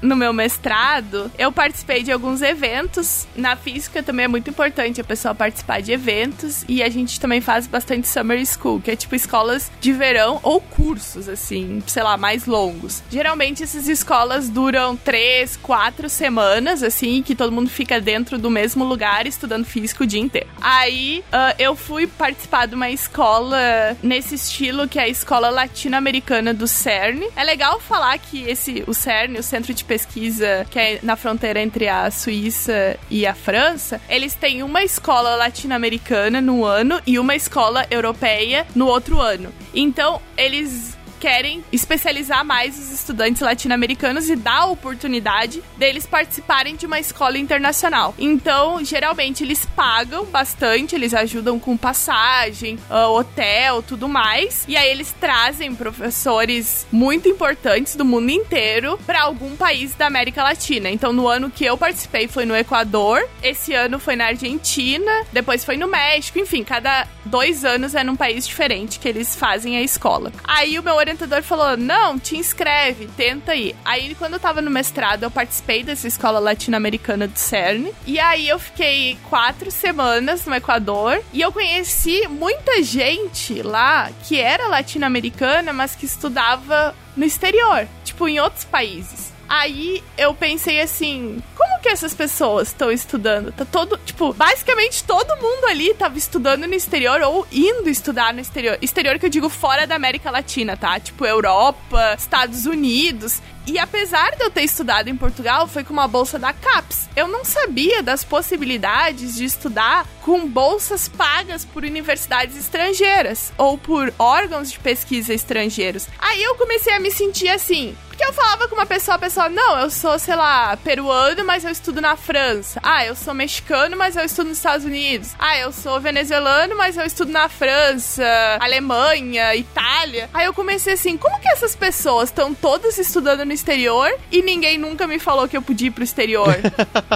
[0.00, 3.26] no meu mestrado, eu participei de alguns eventos.
[3.34, 6.64] Na física também é muito importante a pessoa participar de eventos.
[6.68, 10.60] E a gente também faz bastante summer school, que é tipo escolas de verão ou
[10.60, 13.02] cursos, assim, sei lá, mais longos.
[13.10, 18.84] Geralmente essas escolas duram três, quatro semanas, assim, que todo mundo fica dentro do mesmo
[18.84, 20.48] lugar estudando física o dia inteiro.
[20.60, 26.54] Aí uh, eu fui participar de uma escola nesse estilo que é a escola latino-americana
[26.54, 27.28] do CERN.
[27.34, 31.60] É legal falar que esse o CERN, o centro de pesquisa que é na fronteira
[31.60, 37.34] entre a Suíça e a França, eles têm uma escola latino-americana no ano e uma
[37.34, 39.52] escola europeia no outro ano.
[39.74, 46.84] Então, eles querem especializar mais os estudantes latino-americanos e dar a oportunidade deles participarem de
[46.84, 48.12] uma escola internacional.
[48.18, 54.90] Então, geralmente eles pagam bastante, eles ajudam com passagem, uh, hotel, tudo mais, e aí
[54.90, 60.90] eles trazem professores muito importantes do mundo inteiro para algum país da América Latina.
[60.90, 65.64] Então, no ano que eu participei foi no Equador, esse ano foi na Argentina, depois
[65.64, 69.82] foi no México, enfim, cada dois anos é num país diferente que eles fazem a
[69.82, 70.32] escola.
[70.42, 73.76] Aí o meu orientador falou: não, te inscreve, tenta aí.
[73.84, 77.92] Aí quando eu tava no mestrado, eu participei dessa escola latino-americana do CERN.
[78.06, 84.40] E aí eu fiquei quatro semanas no Equador e eu conheci muita gente lá que
[84.40, 89.32] era latino-americana, mas que estudava no exterior, tipo em outros países.
[89.48, 93.52] Aí eu pensei assim, como que essas pessoas estão estudando?
[93.52, 98.40] Tá todo, tipo, basicamente todo mundo ali tava estudando no exterior ou indo estudar no
[98.40, 98.76] exterior.
[98.82, 100.98] Exterior que eu digo fora da América Latina, tá?
[100.98, 103.40] Tipo Europa, Estados Unidos.
[103.64, 107.08] E apesar de eu ter estudado em Portugal, foi com uma bolsa da CAPES.
[107.14, 114.12] Eu não sabia das possibilidades de estudar com bolsas pagas por universidades estrangeiras ou por
[114.18, 116.08] órgãos de pesquisa estrangeiros.
[116.18, 119.48] Aí eu comecei a me sentir assim, porque eu falava com uma pessoa, a pessoa,
[119.48, 122.80] não, eu sou, sei lá, peruano, mas eu estudo na França.
[122.82, 125.34] Ah, eu sou mexicano, mas eu estudo nos Estados Unidos.
[125.38, 128.24] Ah, eu sou venezuelano, mas eu estudo na França,
[128.58, 130.30] Alemanha, Itália.
[130.32, 134.78] Aí eu comecei assim, como que essas pessoas estão todas estudando no exterior e ninguém
[134.78, 136.56] nunca me falou que eu podia ir pro exterior.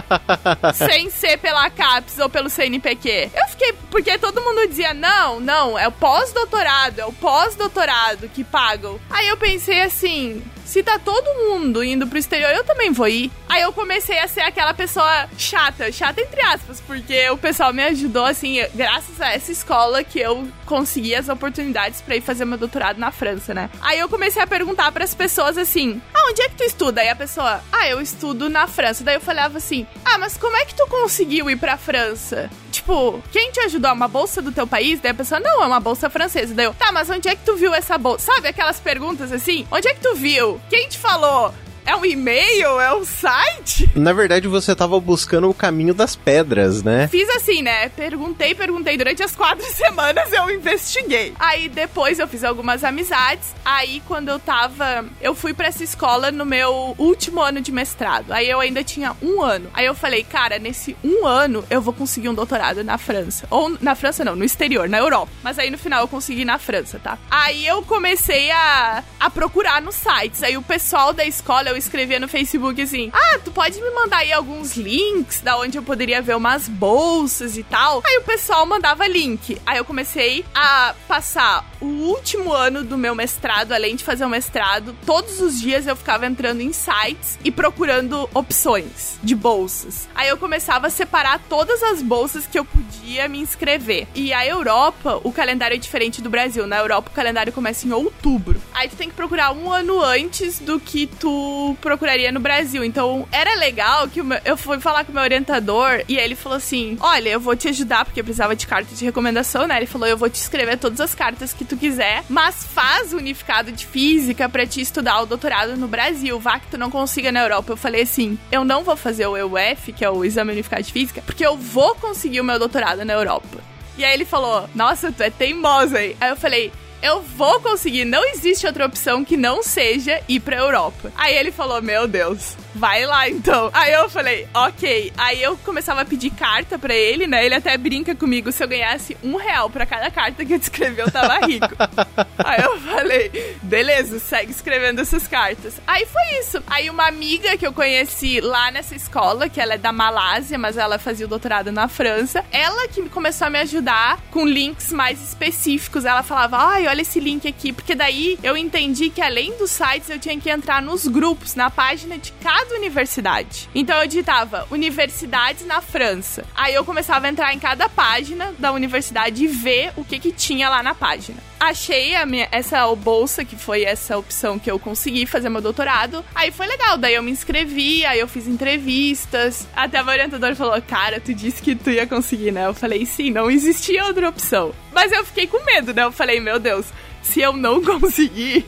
[0.86, 3.30] sem ser pela CAPES ou pelo CNPq.
[3.34, 8.44] Eu fiquei, porque todo mundo dizia, não, não, é o pós-doutorado, é o pós-doutorado que
[8.44, 9.00] pagam.
[9.08, 13.30] Aí eu pensei assim, se tá todo mundo indo pro exterior, eu também vou ir.
[13.48, 17.82] Aí eu comecei a ser aquela pessoa chata, chata entre aspas, porque o pessoal me
[17.84, 22.58] ajudou, assim, graças a essa escola que eu consegui as oportunidades para ir fazer meu
[22.58, 23.70] doutorado na França, né?
[23.80, 27.00] Aí eu comecei a perguntar para as pessoas assim: ah, onde é que tu estuda?
[27.00, 29.04] Aí a pessoa, ah, eu estudo na França.
[29.04, 32.50] Daí eu falava assim: ah, mas como é que tu conseguiu ir pra França?
[32.86, 33.92] Tipo, quem te ajudou?
[33.92, 35.00] Uma bolsa do teu país?
[35.00, 36.54] Daí a pessoa, não, é uma bolsa francesa.
[36.54, 38.32] Daí eu, tá, mas onde é que tu viu essa bolsa?
[38.32, 39.66] Sabe aquelas perguntas assim?
[39.72, 40.60] Onde é que tu viu?
[40.70, 41.52] Quem te falou?
[41.86, 42.80] É um e-mail?
[42.80, 43.88] É um site?
[43.94, 47.06] Na verdade, você tava buscando o caminho das pedras, né?
[47.06, 47.88] Fiz assim, né?
[47.90, 48.96] Perguntei, perguntei.
[48.96, 51.32] Durante as quatro semanas eu investiguei.
[51.38, 53.54] Aí depois eu fiz algumas amizades.
[53.64, 55.04] Aí quando eu tava.
[55.20, 58.32] Eu fui para essa escola no meu último ano de mestrado.
[58.32, 59.70] Aí eu ainda tinha um ano.
[59.72, 63.46] Aí eu falei, cara, nesse um ano eu vou conseguir um doutorado na França.
[63.48, 65.30] Ou na França não, no exterior, na Europa.
[65.40, 67.16] Mas aí no final eu consegui na França, tá?
[67.30, 70.42] Aí eu comecei a, a procurar nos sites.
[70.42, 74.18] Aí o pessoal da escola, eu escrevia no Facebook assim: Ah, tu pode me mandar
[74.18, 78.02] aí alguns links da onde eu poderia ver umas bolsas e tal.
[78.04, 79.60] Aí o pessoal mandava link.
[79.66, 84.28] Aí eu comecei a passar o último ano do meu mestrado, além de fazer o
[84.28, 90.08] mestrado, todos os dias eu ficava entrando em sites e procurando opções de bolsas.
[90.14, 94.08] Aí eu começava a separar todas as bolsas que eu podia me inscrever.
[94.14, 96.66] E a Europa, o calendário é diferente do Brasil.
[96.66, 98.60] Na Europa, o calendário começa em outubro.
[98.74, 102.82] Aí tu tem que procurar um ano antes do que tu procuraria no Brasil.
[102.82, 106.96] Então, era legal que eu fui falar com o meu orientador e ele falou assim:
[107.00, 109.76] Olha, eu vou te ajudar, porque eu precisava de carta de recomendação, né?
[109.76, 113.18] Ele falou: Eu vou te escrever todas as cartas que tu quiser, mas faz o
[113.18, 116.38] unificado de física para te estudar o doutorado no Brasil.
[116.38, 117.72] Vá que tu não consiga na Europa.
[117.72, 120.92] Eu falei assim: Eu não vou fazer o EUF, que é o exame unificado de
[120.92, 123.58] física, porque eu vou conseguir o meu doutorado na Europa.
[123.96, 126.16] E aí ele falou: Nossa, tu é teimosa aí.
[126.20, 126.72] Aí eu falei:
[127.02, 128.04] eu vou conseguir.
[128.04, 131.12] Não existe outra opção que não seja ir pra Europa.
[131.16, 133.70] Aí ele falou: Meu Deus, vai lá então.
[133.72, 135.12] Aí eu falei: Ok.
[135.16, 137.44] Aí eu começava a pedir carta pra ele, né?
[137.44, 141.00] Ele até brinca comigo: se eu ganhasse um real pra cada carta que eu escrevi,
[141.00, 141.68] eu tava rico.
[142.38, 145.74] Aí eu falei: Beleza, segue escrevendo essas cartas.
[145.86, 146.62] Aí foi isso.
[146.66, 150.76] Aí uma amiga que eu conheci lá nessa escola, que ela é da Malásia, mas
[150.76, 155.22] ela fazia o doutorado na França, ela que começou a me ajudar com links mais
[155.22, 156.04] específicos.
[156.04, 160.10] Ela falava: Ai, olha esse link aqui, porque daí eu entendi que além dos sites
[160.10, 163.68] eu tinha que entrar nos grupos, na página de cada universidade.
[163.74, 166.44] Então eu digitava universidades na França.
[166.54, 170.32] Aí eu começava a entrar em cada página da universidade e ver o que que
[170.32, 171.38] tinha lá na página.
[171.58, 176.24] Achei minha, essa bolsa, que foi essa opção que eu consegui fazer meu doutorado.
[176.34, 179.66] Aí foi legal, daí eu me inscrevi, aí eu fiz entrevistas.
[179.74, 182.66] Até o orientador falou: Cara, tu disse que tu ia conseguir, né?
[182.66, 184.74] Eu falei: Sim, não existia outra opção.
[184.92, 186.04] Mas eu fiquei com medo, né?
[186.04, 186.86] Eu falei: Meu Deus,
[187.26, 188.64] se eu não conseguir,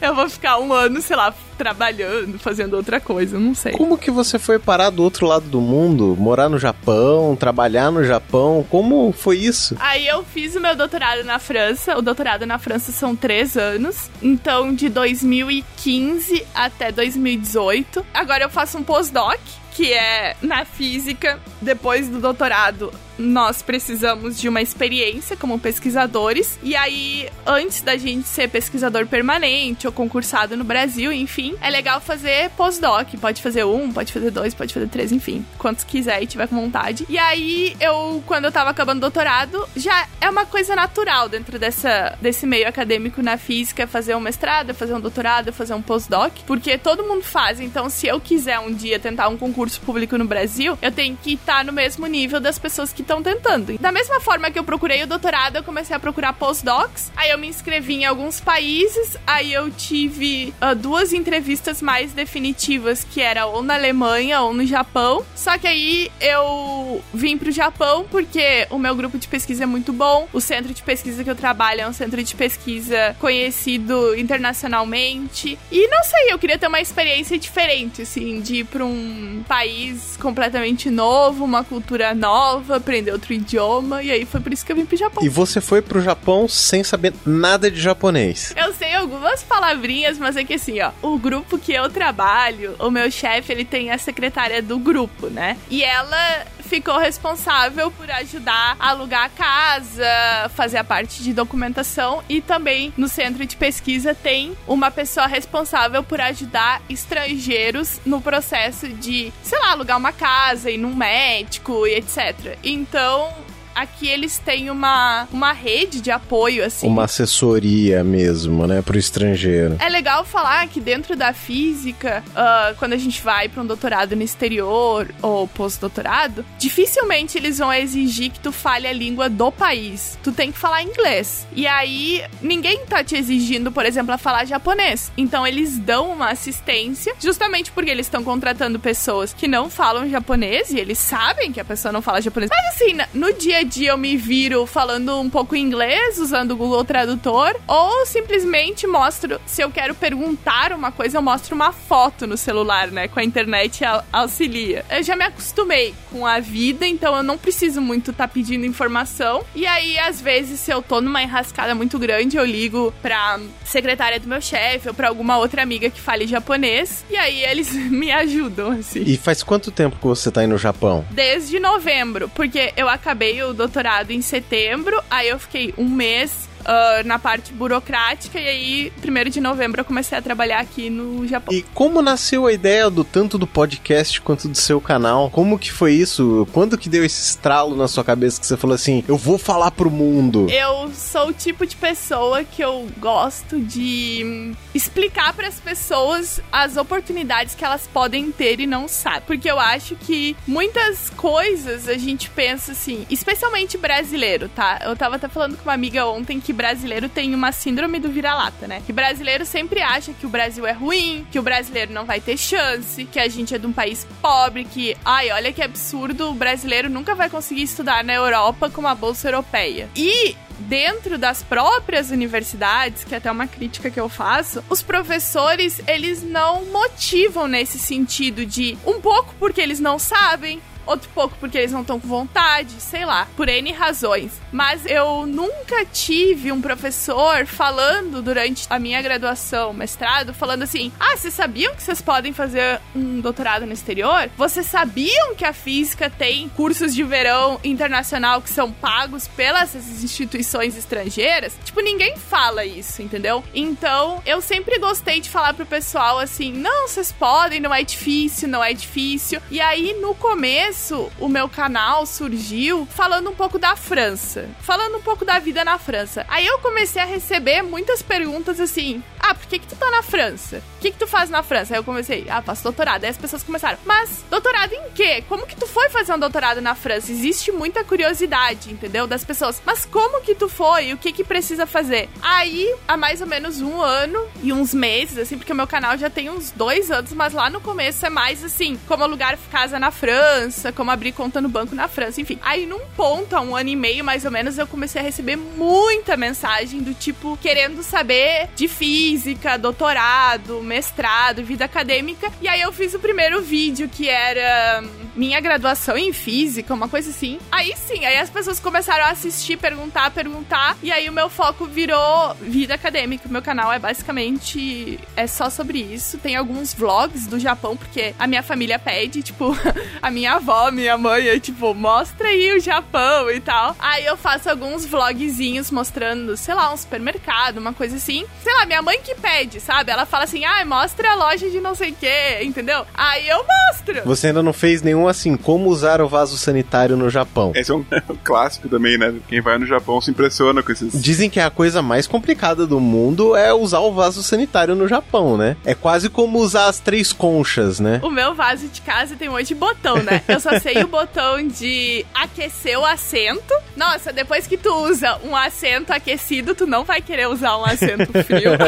[0.00, 3.72] eu vou ficar um ano, sei lá, trabalhando, fazendo outra coisa, não sei.
[3.72, 6.16] Como que você foi parar do outro lado do mundo?
[6.18, 8.66] Morar no Japão, trabalhar no Japão?
[8.68, 9.76] Como foi isso?
[9.78, 11.96] Aí eu fiz o meu doutorado na França.
[11.96, 14.10] O doutorado na França são três anos.
[14.20, 18.04] Então, de 2015 até 2018.
[18.12, 19.40] Agora eu faço um postdoc
[19.74, 26.58] que é na física, depois do doutorado, nós precisamos de uma experiência como pesquisadores.
[26.62, 32.00] E aí, antes da gente ser pesquisador permanente ou concursado no Brasil, enfim, é legal
[32.00, 33.08] fazer pós-doc.
[33.20, 36.56] Pode fazer um, pode fazer dois, pode fazer três, enfim, quantos quiser e tiver com
[36.56, 37.04] vontade.
[37.08, 41.58] E aí, eu, quando eu tava acabando o doutorado, já é uma coisa natural dentro
[41.58, 46.32] dessa, desse meio acadêmico na física fazer um mestrado, fazer um doutorado, fazer um pós-doc,
[46.46, 47.60] porque todo mundo faz.
[47.60, 51.34] Então, se eu quiser um dia tentar um concurso público no Brasil, eu tenho que
[51.34, 53.78] estar no mesmo nível das pessoas que estão tentando.
[53.78, 57.12] Da mesma forma que eu procurei o doutorado, eu comecei a procurar postdocs.
[57.16, 59.16] Aí eu me inscrevi em alguns países.
[59.26, 64.66] Aí eu tive uh, duas entrevistas mais definitivas, que era ou na Alemanha ou no
[64.66, 65.24] Japão.
[65.34, 69.92] Só que aí eu vim pro Japão porque o meu grupo de pesquisa é muito
[69.92, 70.28] bom.
[70.32, 75.58] O centro de pesquisa que eu trabalho é um centro de pesquisa conhecido internacionalmente.
[75.70, 80.16] E não sei, eu queria ter uma experiência diferente, assim, de ir pra um país
[80.20, 84.76] completamente novo, uma cultura nova, aprender outro idioma, e aí foi por isso que eu
[84.76, 85.24] vim pro Japão.
[85.24, 88.52] E você foi pro Japão sem saber nada de japonês?
[88.54, 92.90] Eu sei algumas palavrinhas, mas é que assim, ó, o grupo que eu trabalho, o
[92.90, 95.56] meu chefe, ele tem a secretária do grupo, né?
[95.70, 102.24] E ela ficou responsável por ajudar a alugar a casa, fazer a parte de documentação
[102.30, 108.88] e também no centro de pesquisa tem uma pessoa responsável por ajudar estrangeiros no processo
[108.88, 112.56] de, sei lá, alugar uma casa, ir num médico e etc.
[112.64, 113.30] Então,
[113.74, 116.86] aqui eles têm uma, uma rede de apoio, assim.
[116.86, 119.76] Uma assessoria mesmo, né, pro estrangeiro.
[119.78, 124.14] É legal falar que dentro da física, uh, quando a gente vai para um doutorado
[124.16, 130.18] no exterior ou pós-doutorado, dificilmente eles vão exigir que tu fale a língua do país.
[130.22, 131.46] Tu tem que falar inglês.
[131.54, 135.10] E aí, ninguém tá te exigindo, por exemplo, a falar japonês.
[135.16, 140.70] Então, eles dão uma assistência, justamente porque eles estão contratando pessoas que não falam japonês
[140.70, 142.50] e eles sabem que a pessoa não fala japonês.
[142.50, 146.84] Mas assim, no dia dia eu me viro falando um pouco inglês, usando o Google
[146.84, 152.36] Tradutor, ou simplesmente mostro, se eu quero perguntar uma coisa, eu mostro uma foto no
[152.36, 153.08] celular, né?
[153.08, 153.82] Com a internet
[154.12, 154.84] auxilia.
[154.90, 158.66] Eu já me acostumei com a vida, então eu não preciso muito estar tá pedindo
[158.66, 159.44] informação.
[159.54, 164.20] E aí, às vezes, se eu tô numa enrascada muito grande, eu ligo pra secretária
[164.20, 167.04] do meu chefe ou pra alguma outra amiga que fale japonês.
[167.10, 169.02] E aí eles me ajudam, assim.
[169.06, 171.04] E faz quanto tempo que você tá aí no Japão?
[171.10, 177.06] Desde novembro, porque eu acabei o doutorado em setembro, aí eu fiquei um mês uh,
[177.06, 181.54] na parte burocrática e aí, primeiro de novembro, eu comecei a trabalhar aqui no Japão.
[181.54, 185.30] E como nasceu a ideia do tanto do podcast quanto do seu canal?
[185.30, 186.46] Como que foi isso?
[186.52, 189.70] Quando que deu esse estralo na sua cabeça que você falou assim, eu vou falar
[189.70, 190.46] pro mundo?
[190.50, 196.76] Eu sou o tipo de pessoa que eu gosto de explicar para as pessoas as
[196.76, 199.22] oportunidades que elas podem ter e não sabem.
[199.26, 204.80] Porque eu acho que muitas coisas a gente pensa assim, especialmente brasileiro, tá?
[204.84, 208.10] Eu tava até falando com uma amiga ontem que que brasileiro tem uma síndrome do
[208.10, 208.82] vira-lata, né?
[208.84, 212.36] Que brasileiro sempre acha que o Brasil é ruim, que o brasileiro não vai ter
[212.36, 216.34] chance, que a gente é de um país pobre, que, ai, olha que absurdo, o
[216.34, 219.88] brasileiro nunca vai conseguir estudar na Europa com uma bolsa europeia.
[219.96, 225.80] E dentro das próprias universidades, que é até uma crítica que eu faço, os professores,
[225.86, 231.58] eles não motivam nesse sentido de um pouco porque eles não sabem, outro pouco porque
[231.58, 234.32] eles não estão com vontade, sei lá, por N razões.
[234.50, 241.16] Mas eu nunca tive um professor falando durante a minha graduação, mestrado, falando assim: ah,
[241.16, 244.30] vocês sabiam que vocês podem fazer um doutorado no exterior?
[244.36, 250.76] Vocês sabiam que a física tem cursos de verão internacional que são pagos pelas instituições
[250.76, 251.54] estrangeiras?
[251.64, 253.42] Tipo, ninguém fala isso, entendeu?
[253.54, 258.48] Então, eu sempre gostei de falar pro pessoal assim: não, vocês podem, não é difícil,
[258.48, 259.40] não é difícil.
[259.50, 264.96] E aí, no começo, começo, o meu canal surgiu falando um pouco da França, falando
[264.96, 266.24] um pouco da vida na França.
[266.30, 270.02] Aí eu comecei a receber muitas perguntas assim: ah, por que, que tu tá na
[270.02, 270.62] França?
[270.78, 271.74] O que, que tu faz na França?
[271.74, 273.04] Aí eu comecei, ah, faço doutorado.
[273.04, 275.22] Aí as pessoas começaram, mas doutorado em quê?
[275.28, 277.12] Como que tu foi fazer um doutorado na França?
[277.12, 279.06] Existe muita curiosidade, entendeu?
[279.06, 280.94] Das pessoas, mas como que tu foi?
[280.94, 282.08] O que que precisa fazer?
[282.22, 285.98] Aí, há mais ou menos um ano e uns meses, assim, porque o meu canal
[285.98, 289.78] já tem uns dois anos, mas lá no começo é mais assim, como alugar casa
[289.78, 292.38] na França França, como abrir conta no banco na França, enfim.
[292.40, 295.36] Aí num ponto, há um ano e meio mais ou menos, eu comecei a receber
[295.36, 302.30] muita mensagem do tipo querendo saber de física, doutorado, mestrado, vida acadêmica.
[302.40, 304.84] E aí eu fiz o primeiro vídeo que era
[305.16, 307.38] minha graduação em física, uma coisa assim.
[307.50, 311.66] Aí sim, aí as pessoas começaram a assistir, perguntar, perguntar, e aí o meu foco
[311.66, 313.28] virou vida acadêmica.
[313.28, 316.18] O meu canal é basicamente é só sobre isso.
[316.18, 319.56] Tem alguns vlogs do Japão porque a minha família pede, tipo,
[320.00, 323.74] a minha avó, minha mãe, é tipo, mostra aí o Japão e tal.
[323.78, 328.24] Aí eu faço alguns vlogzinhos mostrando, sei lá, um supermercado, uma coisa assim.
[328.42, 329.90] Sei lá, minha mãe que pede, sabe?
[329.90, 332.84] Ela fala assim: "Ah, mostra a loja de não sei o quê", entendeu?
[332.94, 334.02] Aí eu mostro.
[334.04, 337.52] Você ainda não fez nenhum assim, como usar o vaso sanitário no Japão.
[337.54, 339.14] Esse é um, é um clássico também, né?
[339.28, 341.00] Quem vai no Japão se impressiona com esses.
[341.00, 345.36] Dizem que a coisa mais complicada do mundo é usar o vaso sanitário no Japão,
[345.36, 345.56] né?
[345.64, 348.00] É quase como usar as três conchas, né?
[348.02, 350.22] O meu vaso de casa tem um monte de botão, né?
[350.28, 353.54] Eu só sei o botão de aquecer o assento.
[353.76, 358.12] Nossa, depois que tu usa um assento aquecido, tu não vai querer usar um assento
[358.24, 358.52] frio.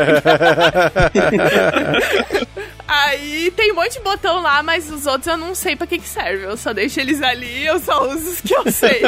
[2.87, 5.99] Aí tem um monte de botão lá, mas os outros eu não sei pra que
[5.99, 6.45] que serve.
[6.45, 9.03] Eu só deixo eles ali, eu só uso os que eu sei.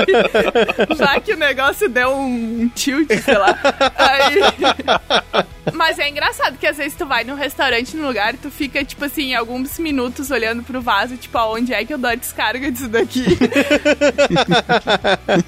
[0.97, 3.57] Já que o negócio deu um tilt, sei lá.
[3.97, 5.47] Aí...
[5.73, 9.05] Mas é engraçado que às vezes tu vai num restaurante, num lugar, tu fica, tipo
[9.05, 12.89] assim, alguns minutos olhando pro vaso, tipo, aonde é que eu dou a descarga disso
[12.89, 13.25] daqui?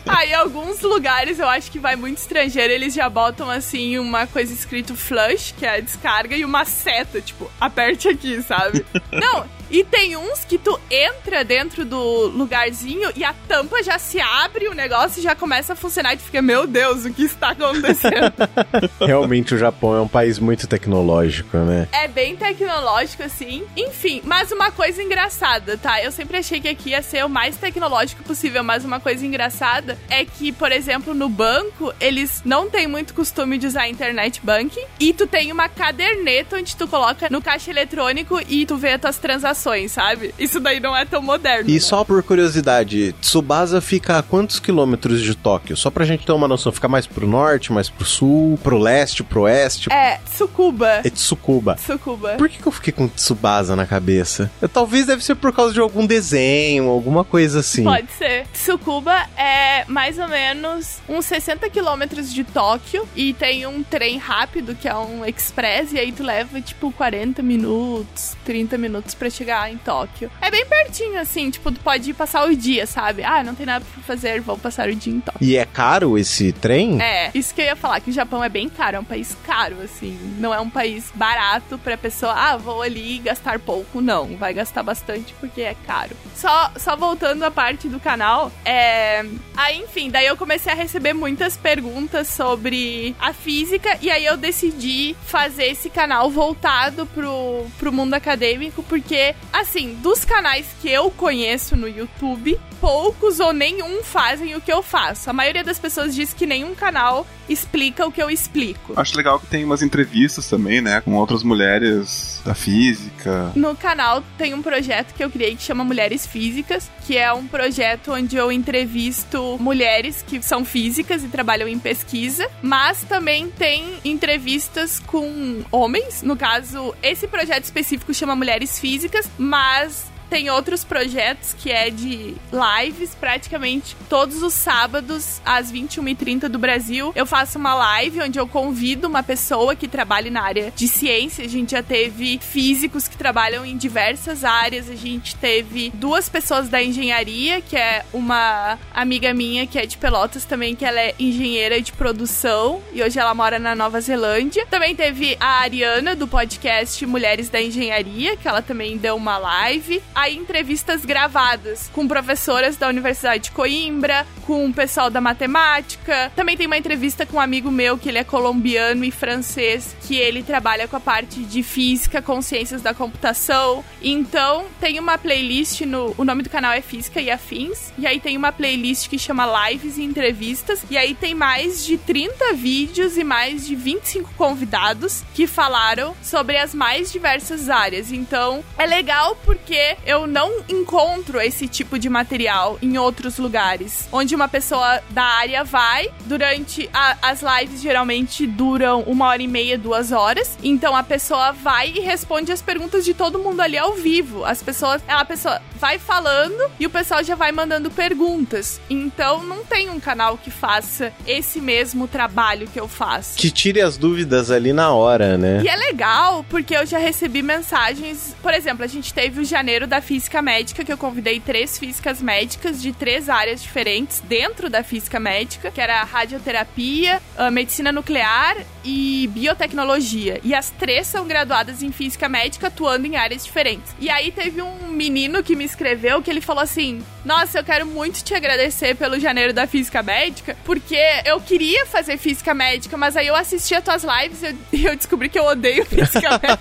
[0.07, 4.53] Aí, alguns lugares, eu acho que vai muito estrangeiro, eles já botam, assim, uma coisa
[4.53, 8.85] escrito flush, que é a descarga, e uma seta, tipo, aperte aqui, sabe?
[9.13, 14.21] Não, E tem uns que tu entra dentro do lugarzinho e a tampa já se
[14.21, 17.51] abre, o negócio já começa a funcionar e tu fica, meu Deus, o que está
[17.51, 18.33] acontecendo?
[19.01, 21.89] Realmente o Japão é um país muito tecnológico, né?
[21.93, 23.65] É bem tecnológico, assim.
[23.77, 26.03] Enfim, mas uma coisa engraçada, tá?
[26.03, 29.99] Eu sempre achei que aqui ia ser o mais tecnológico possível, mas uma coisa engraçada
[30.09, 34.85] é que, por exemplo, no banco, eles não têm muito costume de usar internet banking
[34.99, 39.01] e tu tem uma caderneta onde tu coloca no caixa eletrônico e tu vê as
[39.01, 39.58] tuas transações,
[39.89, 40.35] sabe?
[40.39, 41.69] Isso daí não é tão moderno.
[41.69, 41.81] E né?
[41.81, 45.77] só por curiosidade, Tsubasa fica a quantos quilômetros de Tóquio?
[45.77, 49.23] Só pra gente ter uma noção, fica mais pro norte, mais pro sul, pro leste,
[49.23, 49.93] pro oeste?
[49.93, 51.01] É, Tsukuba.
[51.05, 51.75] É Tsukuba.
[51.75, 52.35] Tsukuba.
[52.37, 54.51] Por que, que eu fiquei com Tsubasa na cabeça?
[54.61, 57.85] Eu, talvez deve ser por causa de algum desenho, alguma coisa assim.
[57.85, 58.47] Pode ser.
[58.53, 64.75] Tsukuba é mais ou menos uns 60 quilômetros de Tóquio e tem um trem rápido
[64.75, 69.48] que é um express e aí tu leva tipo 40 minutos, 30 minutos pra chegar
[69.71, 70.31] em Tóquio.
[70.41, 73.23] É bem pertinho assim, tipo, tu pode ir passar o dia, sabe?
[73.25, 75.47] Ah, não tem nada pra fazer, vou passar o dia em Tóquio.
[75.47, 77.01] E é caro esse trem?
[77.01, 79.37] É, isso que eu ia falar, que o Japão é bem caro, é um país
[79.47, 80.19] caro, assim.
[80.39, 84.01] Não é um país barato pra pessoa, ah, vou ali gastar pouco.
[84.01, 86.17] Não, vai gastar bastante porque é caro.
[86.35, 89.25] Só, só voltando à parte do canal, é.
[89.57, 94.37] Aí, enfim, daí eu comecei a receber muitas perguntas sobre a física e aí eu
[94.37, 101.11] decidi fazer esse canal voltado pro, pro mundo acadêmico, porque, assim, dos canais que eu
[101.11, 105.31] conheço no YouTube, poucos ou nenhum fazem o que eu faço.
[105.31, 108.93] A maioria das pessoas diz que nenhum canal explica o que eu explico.
[108.97, 111.01] Acho legal que tem umas entrevistas também, né?
[111.01, 113.53] Com outras mulheres da física.
[113.55, 117.47] No canal tem um projeto que eu criei que chama Mulheres Físicas, que é um
[117.47, 123.85] projeto onde eu entrevisto mulheres que são físicas e trabalham em pesquisa, mas também tem
[124.05, 126.23] entrevistas com homens.
[126.23, 132.35] No caso, esse projeto específico chama Mulheres Físicas, mas tem outros projetos que é de
[132.53, 137.13] lives, praticamente todos os sábados, às 21h30 do Brasil.
[137.15, 141.45] Eu faço uma live onde eu convido uma pessoa que trabalhe na área de ciência.
[141.45, 144.89] A gente já teve físicos que trabalham em diversas áreas.
[144.89, 149.97] A gente teve duas pessoas da engenharia, que é uma amiga minha que é de
[149.97, 154.67] Pelotas também, que ela é engenheira de produção e hoje ela mora na Nova Zelândia.
[154.67, 160.03] Também teve a Ariana do podcast Mulheres da Engenharia, que ela também deu uma live
[160.19, 166.33] aí entrevistas gravadas com professoras da Universidade de Coimbra, com o pessoal da matemática.
[166.35, 170.17] Também tem uma entrevista com um amigo meu que ele é colombiano e francês, que
[170.17, 173.85] ele trabalha com a parte de física, consciências da computação.
[174.03, 178.19] Então, tem uma playlist no, o nome do canal é Física e Afins, e aí
[178.19, 183.17] tem uma playlist que chama Lives e Entrevistas, e aí tem mais de 30 vídeos
[183.17, 188.11] e mais de 25 convidados que falaram sobre as mais diversas áreas.
[188.11, 194.09] Então, é legal porque eu não encontro esse tipo de material em outros lugares.
[194.11, 199.47] Onde uma pessoa da área vai, durante a, as lives geralmente duram uma hora e
[199.47, 200.57] meia, duas horas.
[200.65, 204.47] Então a pessoa vai e responde as perguntas de todo mundo ali ao vivo.
[204.47, 208.81] As pessoas, a pessoa vai falando e o pessoal já vai mandando perguntas.
[208.89, 213.37] Então não tem um canal que faça esse mesmo trabalho que eu faço.
[213.37, 215.61] Que tire as dúvidas ali na hora, né?
[215.63, 218.35] E é legal porque eu já recebi mensagens.
[218.43, 222.21] Por exemplo, a gente teve o janeiro da física médica, que eu convidei três físicas
[222.23, 227.21] médicas de três áreas diferentes dentro da física médica, que era radioterapia,
[227.53, 230.41] medicina nuclear e biotecnologia.
[230.43, 233.95] E as três são graduadas em física médica, atuando em áreas diferentes.
[233.99, 237.87] E aí teve um menino que me escreveu que ele falou assim: Nossa, eu quero
[237.87, 243.17] muito te agradecer pelo janeiro da física médica, porque eu queria fazer física médica, mas
[243.17, 246.59] aí eu assisti as tuas lives e eu, eu descobri que eu odeio física médica.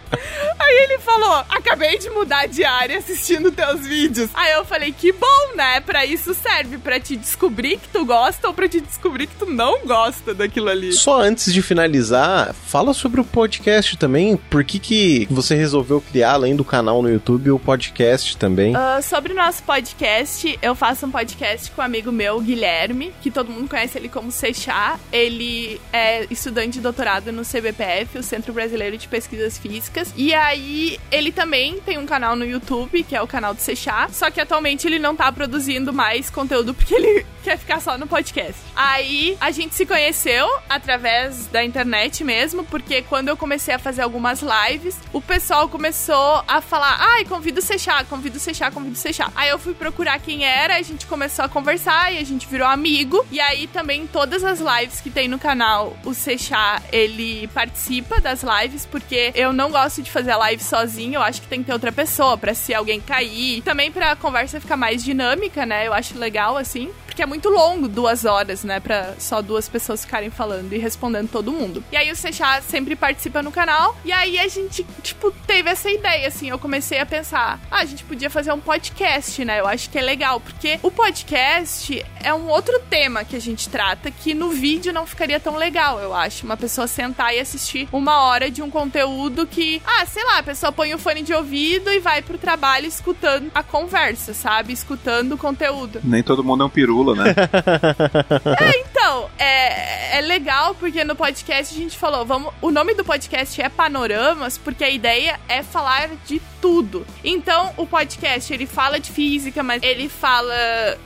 [0.58, 4.30] aí ele falou: Acabei de mudar de área assistindo teus vídeos.
[4.32, 5.80] Aí eu falei: Que bom, né?
[5.80, 9.46] Pra isso serve, pra te descobrir que tu gosta ou pra te descobrir que tu
[9.46, 10.92] não gosta daquilo ali.
[10.92, 14.36] Só antes de finalizar, fala sobre o podcast também.
[14.36, 18.74] Por que, que você resolveu criar, além do canal no YouTube, o podcast também?
[18.74, 23.30] Uh, sobre o nosso podcast, eu faço um podcast com um amigo meu, Guilherme, que
[23.30, 24.98] todo mundo conhece ele como Seixá.
[25.12, 30.12] Ele é estudante de doutorado no CBPF, o Centro Brasileiro de Pesquisas Físicas.
[30.16, 31.49] E aí, ele também
[31.84, 34.08] tem um canal no YouTube, que é o canal do Seixá.
[34.12, 38.06] Só que atualmente ele não tá produzindo mais conteúdo porque ele quer ficar só no
[38.06, 38.54] podcast.
[38.76, 44.02] Aí a gente se conheceu através da internet mesmo, porque quando eu comecei a fazer
[44.02, 48.94] algumas lives, o pessoal começou a falar: ai, convido o Seixá, convido o Seixá, convido
[48.94, 49.32] o Seixá.
[49.34, 52.68] Aí eu fui procurar quem era, a gente começou a conversar e a gente virou
[52.68, 53.26] amigo.
[53.30, 58.42] E aí também todas as lives que tem no canal, o Seixá, ele participa das
[58.42, 61.66] lives, porque eu não gosto de fazer a live sozinho, eu acho que tem que
[61.66, 63.62] ter outra pessoa para se alguém cair.
[63.62, 65.86] Também pra conversa ficar mais dinâmica, né?
[65.86, 68.80] Eu acho legal assim porque é muito longo, duas horas, né?
[68.80, 71.84] Pra só duas pessoas ficarem falando e respondendo todo mundo.
[71.92, 73.94] E aí o Seixá sempre participa no canal.
[74.04, 76.48] E aí a gente, tipo, teve essa ideia, assim.
[76.48, 79.60] Eu comecei a pensar, ah, a gente podia fazer um podcast, né?
[79.60, 83.68] Eu acho que é legal, porque o podcast é um outro tema que a gente
[83.68, 86.46] trata que no vídeo não ficaria tão legal, eu acho.
[86.46, 90.42] Uma pessoa sentar e assistir uma hora de um conteúdo que, ah, sei lá, a
[90.42, 94.72] pessoa põe o fone de ouvido e vai pro trabalho escutando a conversa, sabe?
[94.72, 96.00] Escutando o conteúdo.
[96.04, 97.34] Nem todo mundo é um peru né?
[98.60, 103.04] é, então, é, é legal porque no podcast a gente falou, vamos, o nome do
[103.04, 107.06] podcast é Panoramas, porque a ideia é falar de tudo.
[107.24, 110.54] Então, o podcast, ele fala de física, mas ele fala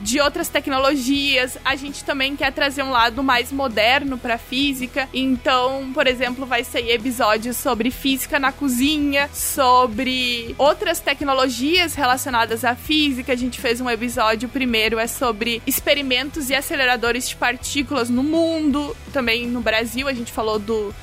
[0.00, 1.56] de outras tecnologias.
[1.64, 5.08] A gente também quer trazer um lado mais moderno para física.
[5.12, 12.74] Então, por exemplo, vai ser episódios sobre física na cozinha, sobre outras tecnologias relacionadas à
[12.74, 13.32] física.
[13.32, 18.96] A gente fez um episódio primeiro é sobre experimentos e aceleradores de partículas no mundo,
[19.12, 20.08] também no Brasil.
[20.08, 20.94] A gente falou do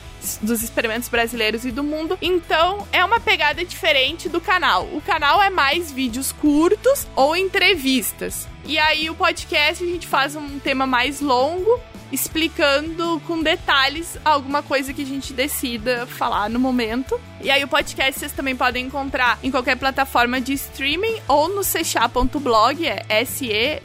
[0.42, 2.18] dos experimentos brasileiros e do mundo.
[2.22, 4.86] Então, é uma pegada diferente do canal.
[4.94, 8.48] O canal é mais vídeos curtos ou entrevistas.
[8.66, 11.80] E aí, o podcast, a gente faz um tema mais longo,
[12.12, 17.20] explicando com detalhes alguma coisa que a gente decida falar no momento.
[17.42, 21.64] E aí o podcast vocês também podem encontrar em qualquer plataforma de streaming ou no
[21.64, 23.82] sechat.blog, é S-E-C-H-A-T.blog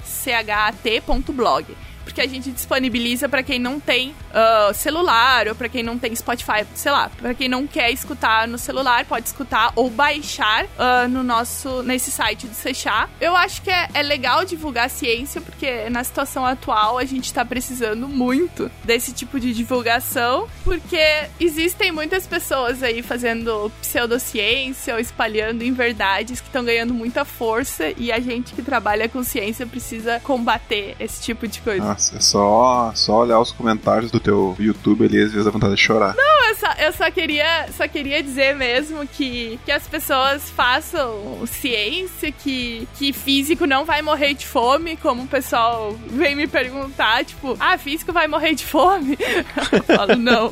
[1.66, 1.86] porque a
[2.26, 6.92] gente disponibiliza para quem não tem uh, celular ou para quem não tem Spotify, sei
[6.92, 11.82] lá, para quem não quer escutar no celular, pode escutar ou baixar uh, no nosso
[11.82, 13.08] nesse site do Seixá.
[13.20, 17.44] Eu acho que é, é legal divulgar ciência porque na situação atual a gente está
[17.44, 25.64] precisando muito desse tipo de divulgação, porque existem muitas pessoas aí fazendo pseudociência ou espalhando
[25.64, 30.96] inverdades que estão ganhando muita força e a gente que trabalha com ciência precisa combater
[31.00, 31.84] esse tipo de coisa.
[31.84, 35.74] Nossa, é só, só olhar os comentários do teu YouTube ali, às vezes dá vontade
[35.74, 36.14] de chorar.
[36.14, 41.46] Não, eu só, eu só queria, só queria dizer mesmo que, que as pessoas façam
[41.46, 47.24] ciência, que, que físico não vai morrer de fome, como o pessoal vem me perguntar,
[47.24, 49.16] tipo, ah, físico vai morrer de fome?
[49.72, 50.50] eu falo, não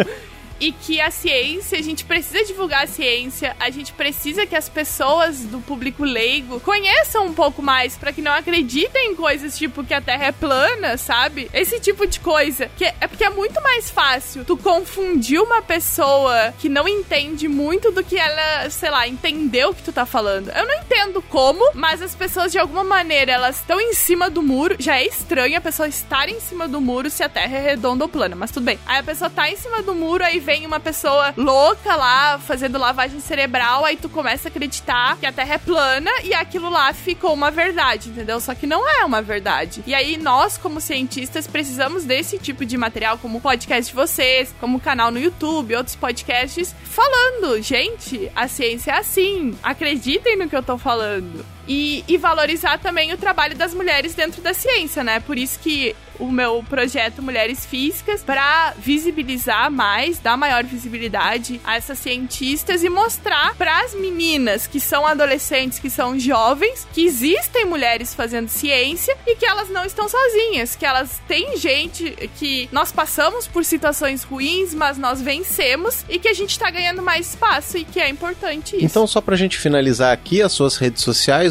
[0.61, 4.69] e que a ciência, a gente precisa divulgar a ciência, a gente precisa que as
[4.69, 9.85] pessoas do público leigo conheçam um pouco mais para que não acreditem em coisas tipo
[9.85, 11.51] que a Terra é plana, sabe?
[11.53, 12.71] Esse tipo de coisa.
[12.77, 17.91] Que é porque é muito mais fácil tu confundir uma pessoa que não entende muito
[17.91, 20.51] do que ela, sei lá, entendeu o que tu tá falando.
[20.51, 24.43] Eu não entendo como, mas as pessoas de alguma maneira elas estão em cima do
[24.43, 24.77] muro.
[24.79, 28.05] Já é estranho a pessoa estar em cima do muro se a Terra é redonda
[28.05, 28.79] ou plana, mas tudo bem.
[28.87, 32.79] Aí a pessoa tá em cima do muro, aí vem uma pessoa louca lá fazendo
[32.79, 36.93] lavagem cerebral, aí tu começa a acreditar que a Terra é plana e aquilo lá
[36.93, 38.39] ficou uma verdade, entendeu?
[38.41, 39.83] Só que não é uma verdade.
[39.87, 44.55] E aí nós, como cientistas, precisamos desse tipo de material, como o podcast de vocês,
[44.61, 49.57] como o canal no YouTube, outros podcasts, falando, gente, a ciência é assim.
[49.63, 51.54] Acreditem no que eu tô falando.
[51.67, 55.21] E, e, valorizar também o trabalho das mulheres dentro da ciência, né?
[55.21, 61.77] Por isso que o meu projeto Mulheres Físicas para visibilizar mais, dar maior visibilidade a
[61.77, 67.65] essas cientistas e mostrar para as meninas que são adolescentes, que são jovens, que existem
[67.65, 72.93] mulheres fazendo ciência e que elas não estão sozinhas, que elas têm gente que nós
[72.93, 77.79] passamos por situações ruins, mas nós vencemos e que a gente está ganhando mais espaço
[77.79, 78.85] e que é importante isso.
[78.85, 81.03] Então, só pra gente finalizar aqui, as suas redes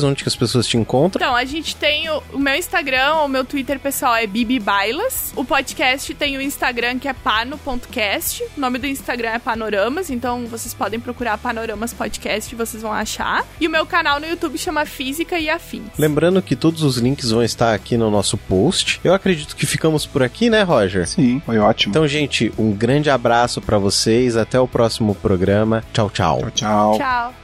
[0.03, 1.21] sociais, onde que as pessoas te encontram?
[1.21, 5.31] Então, a gente tem o, o meu Instagram, o meu Twitter pessoal é Bibi Bailas.
[5.35, 8.43] O podcast tem o Instagram que é pano.cast.
[8.57, 12.91] O nome do Instagram é Panoramas, então vocês podem procurar Panoramas Podcast e vocês vão
[12.91, 13.45] achar.
[13.59, 15.87] E o meu canal no YouTube chama Física e Afins.
[15.97, 18.99] Lembrando que todos os links vão estar aqui no nosso post.
[19.03, 21.07] Eu acredito que ficamos por aqui, né, Roger?
[21.07, 21.91] Sim, foi ótimo.
[21.91, 24.35] Então, gente, um grande abraço para vocês.
[24.35, 25.83] Até o próximo programa.
[25.93, 26.39] Tchau, tchau.
[26.39, 26.97] Tchau, tchau.
[26.97, 27.42] Tchau.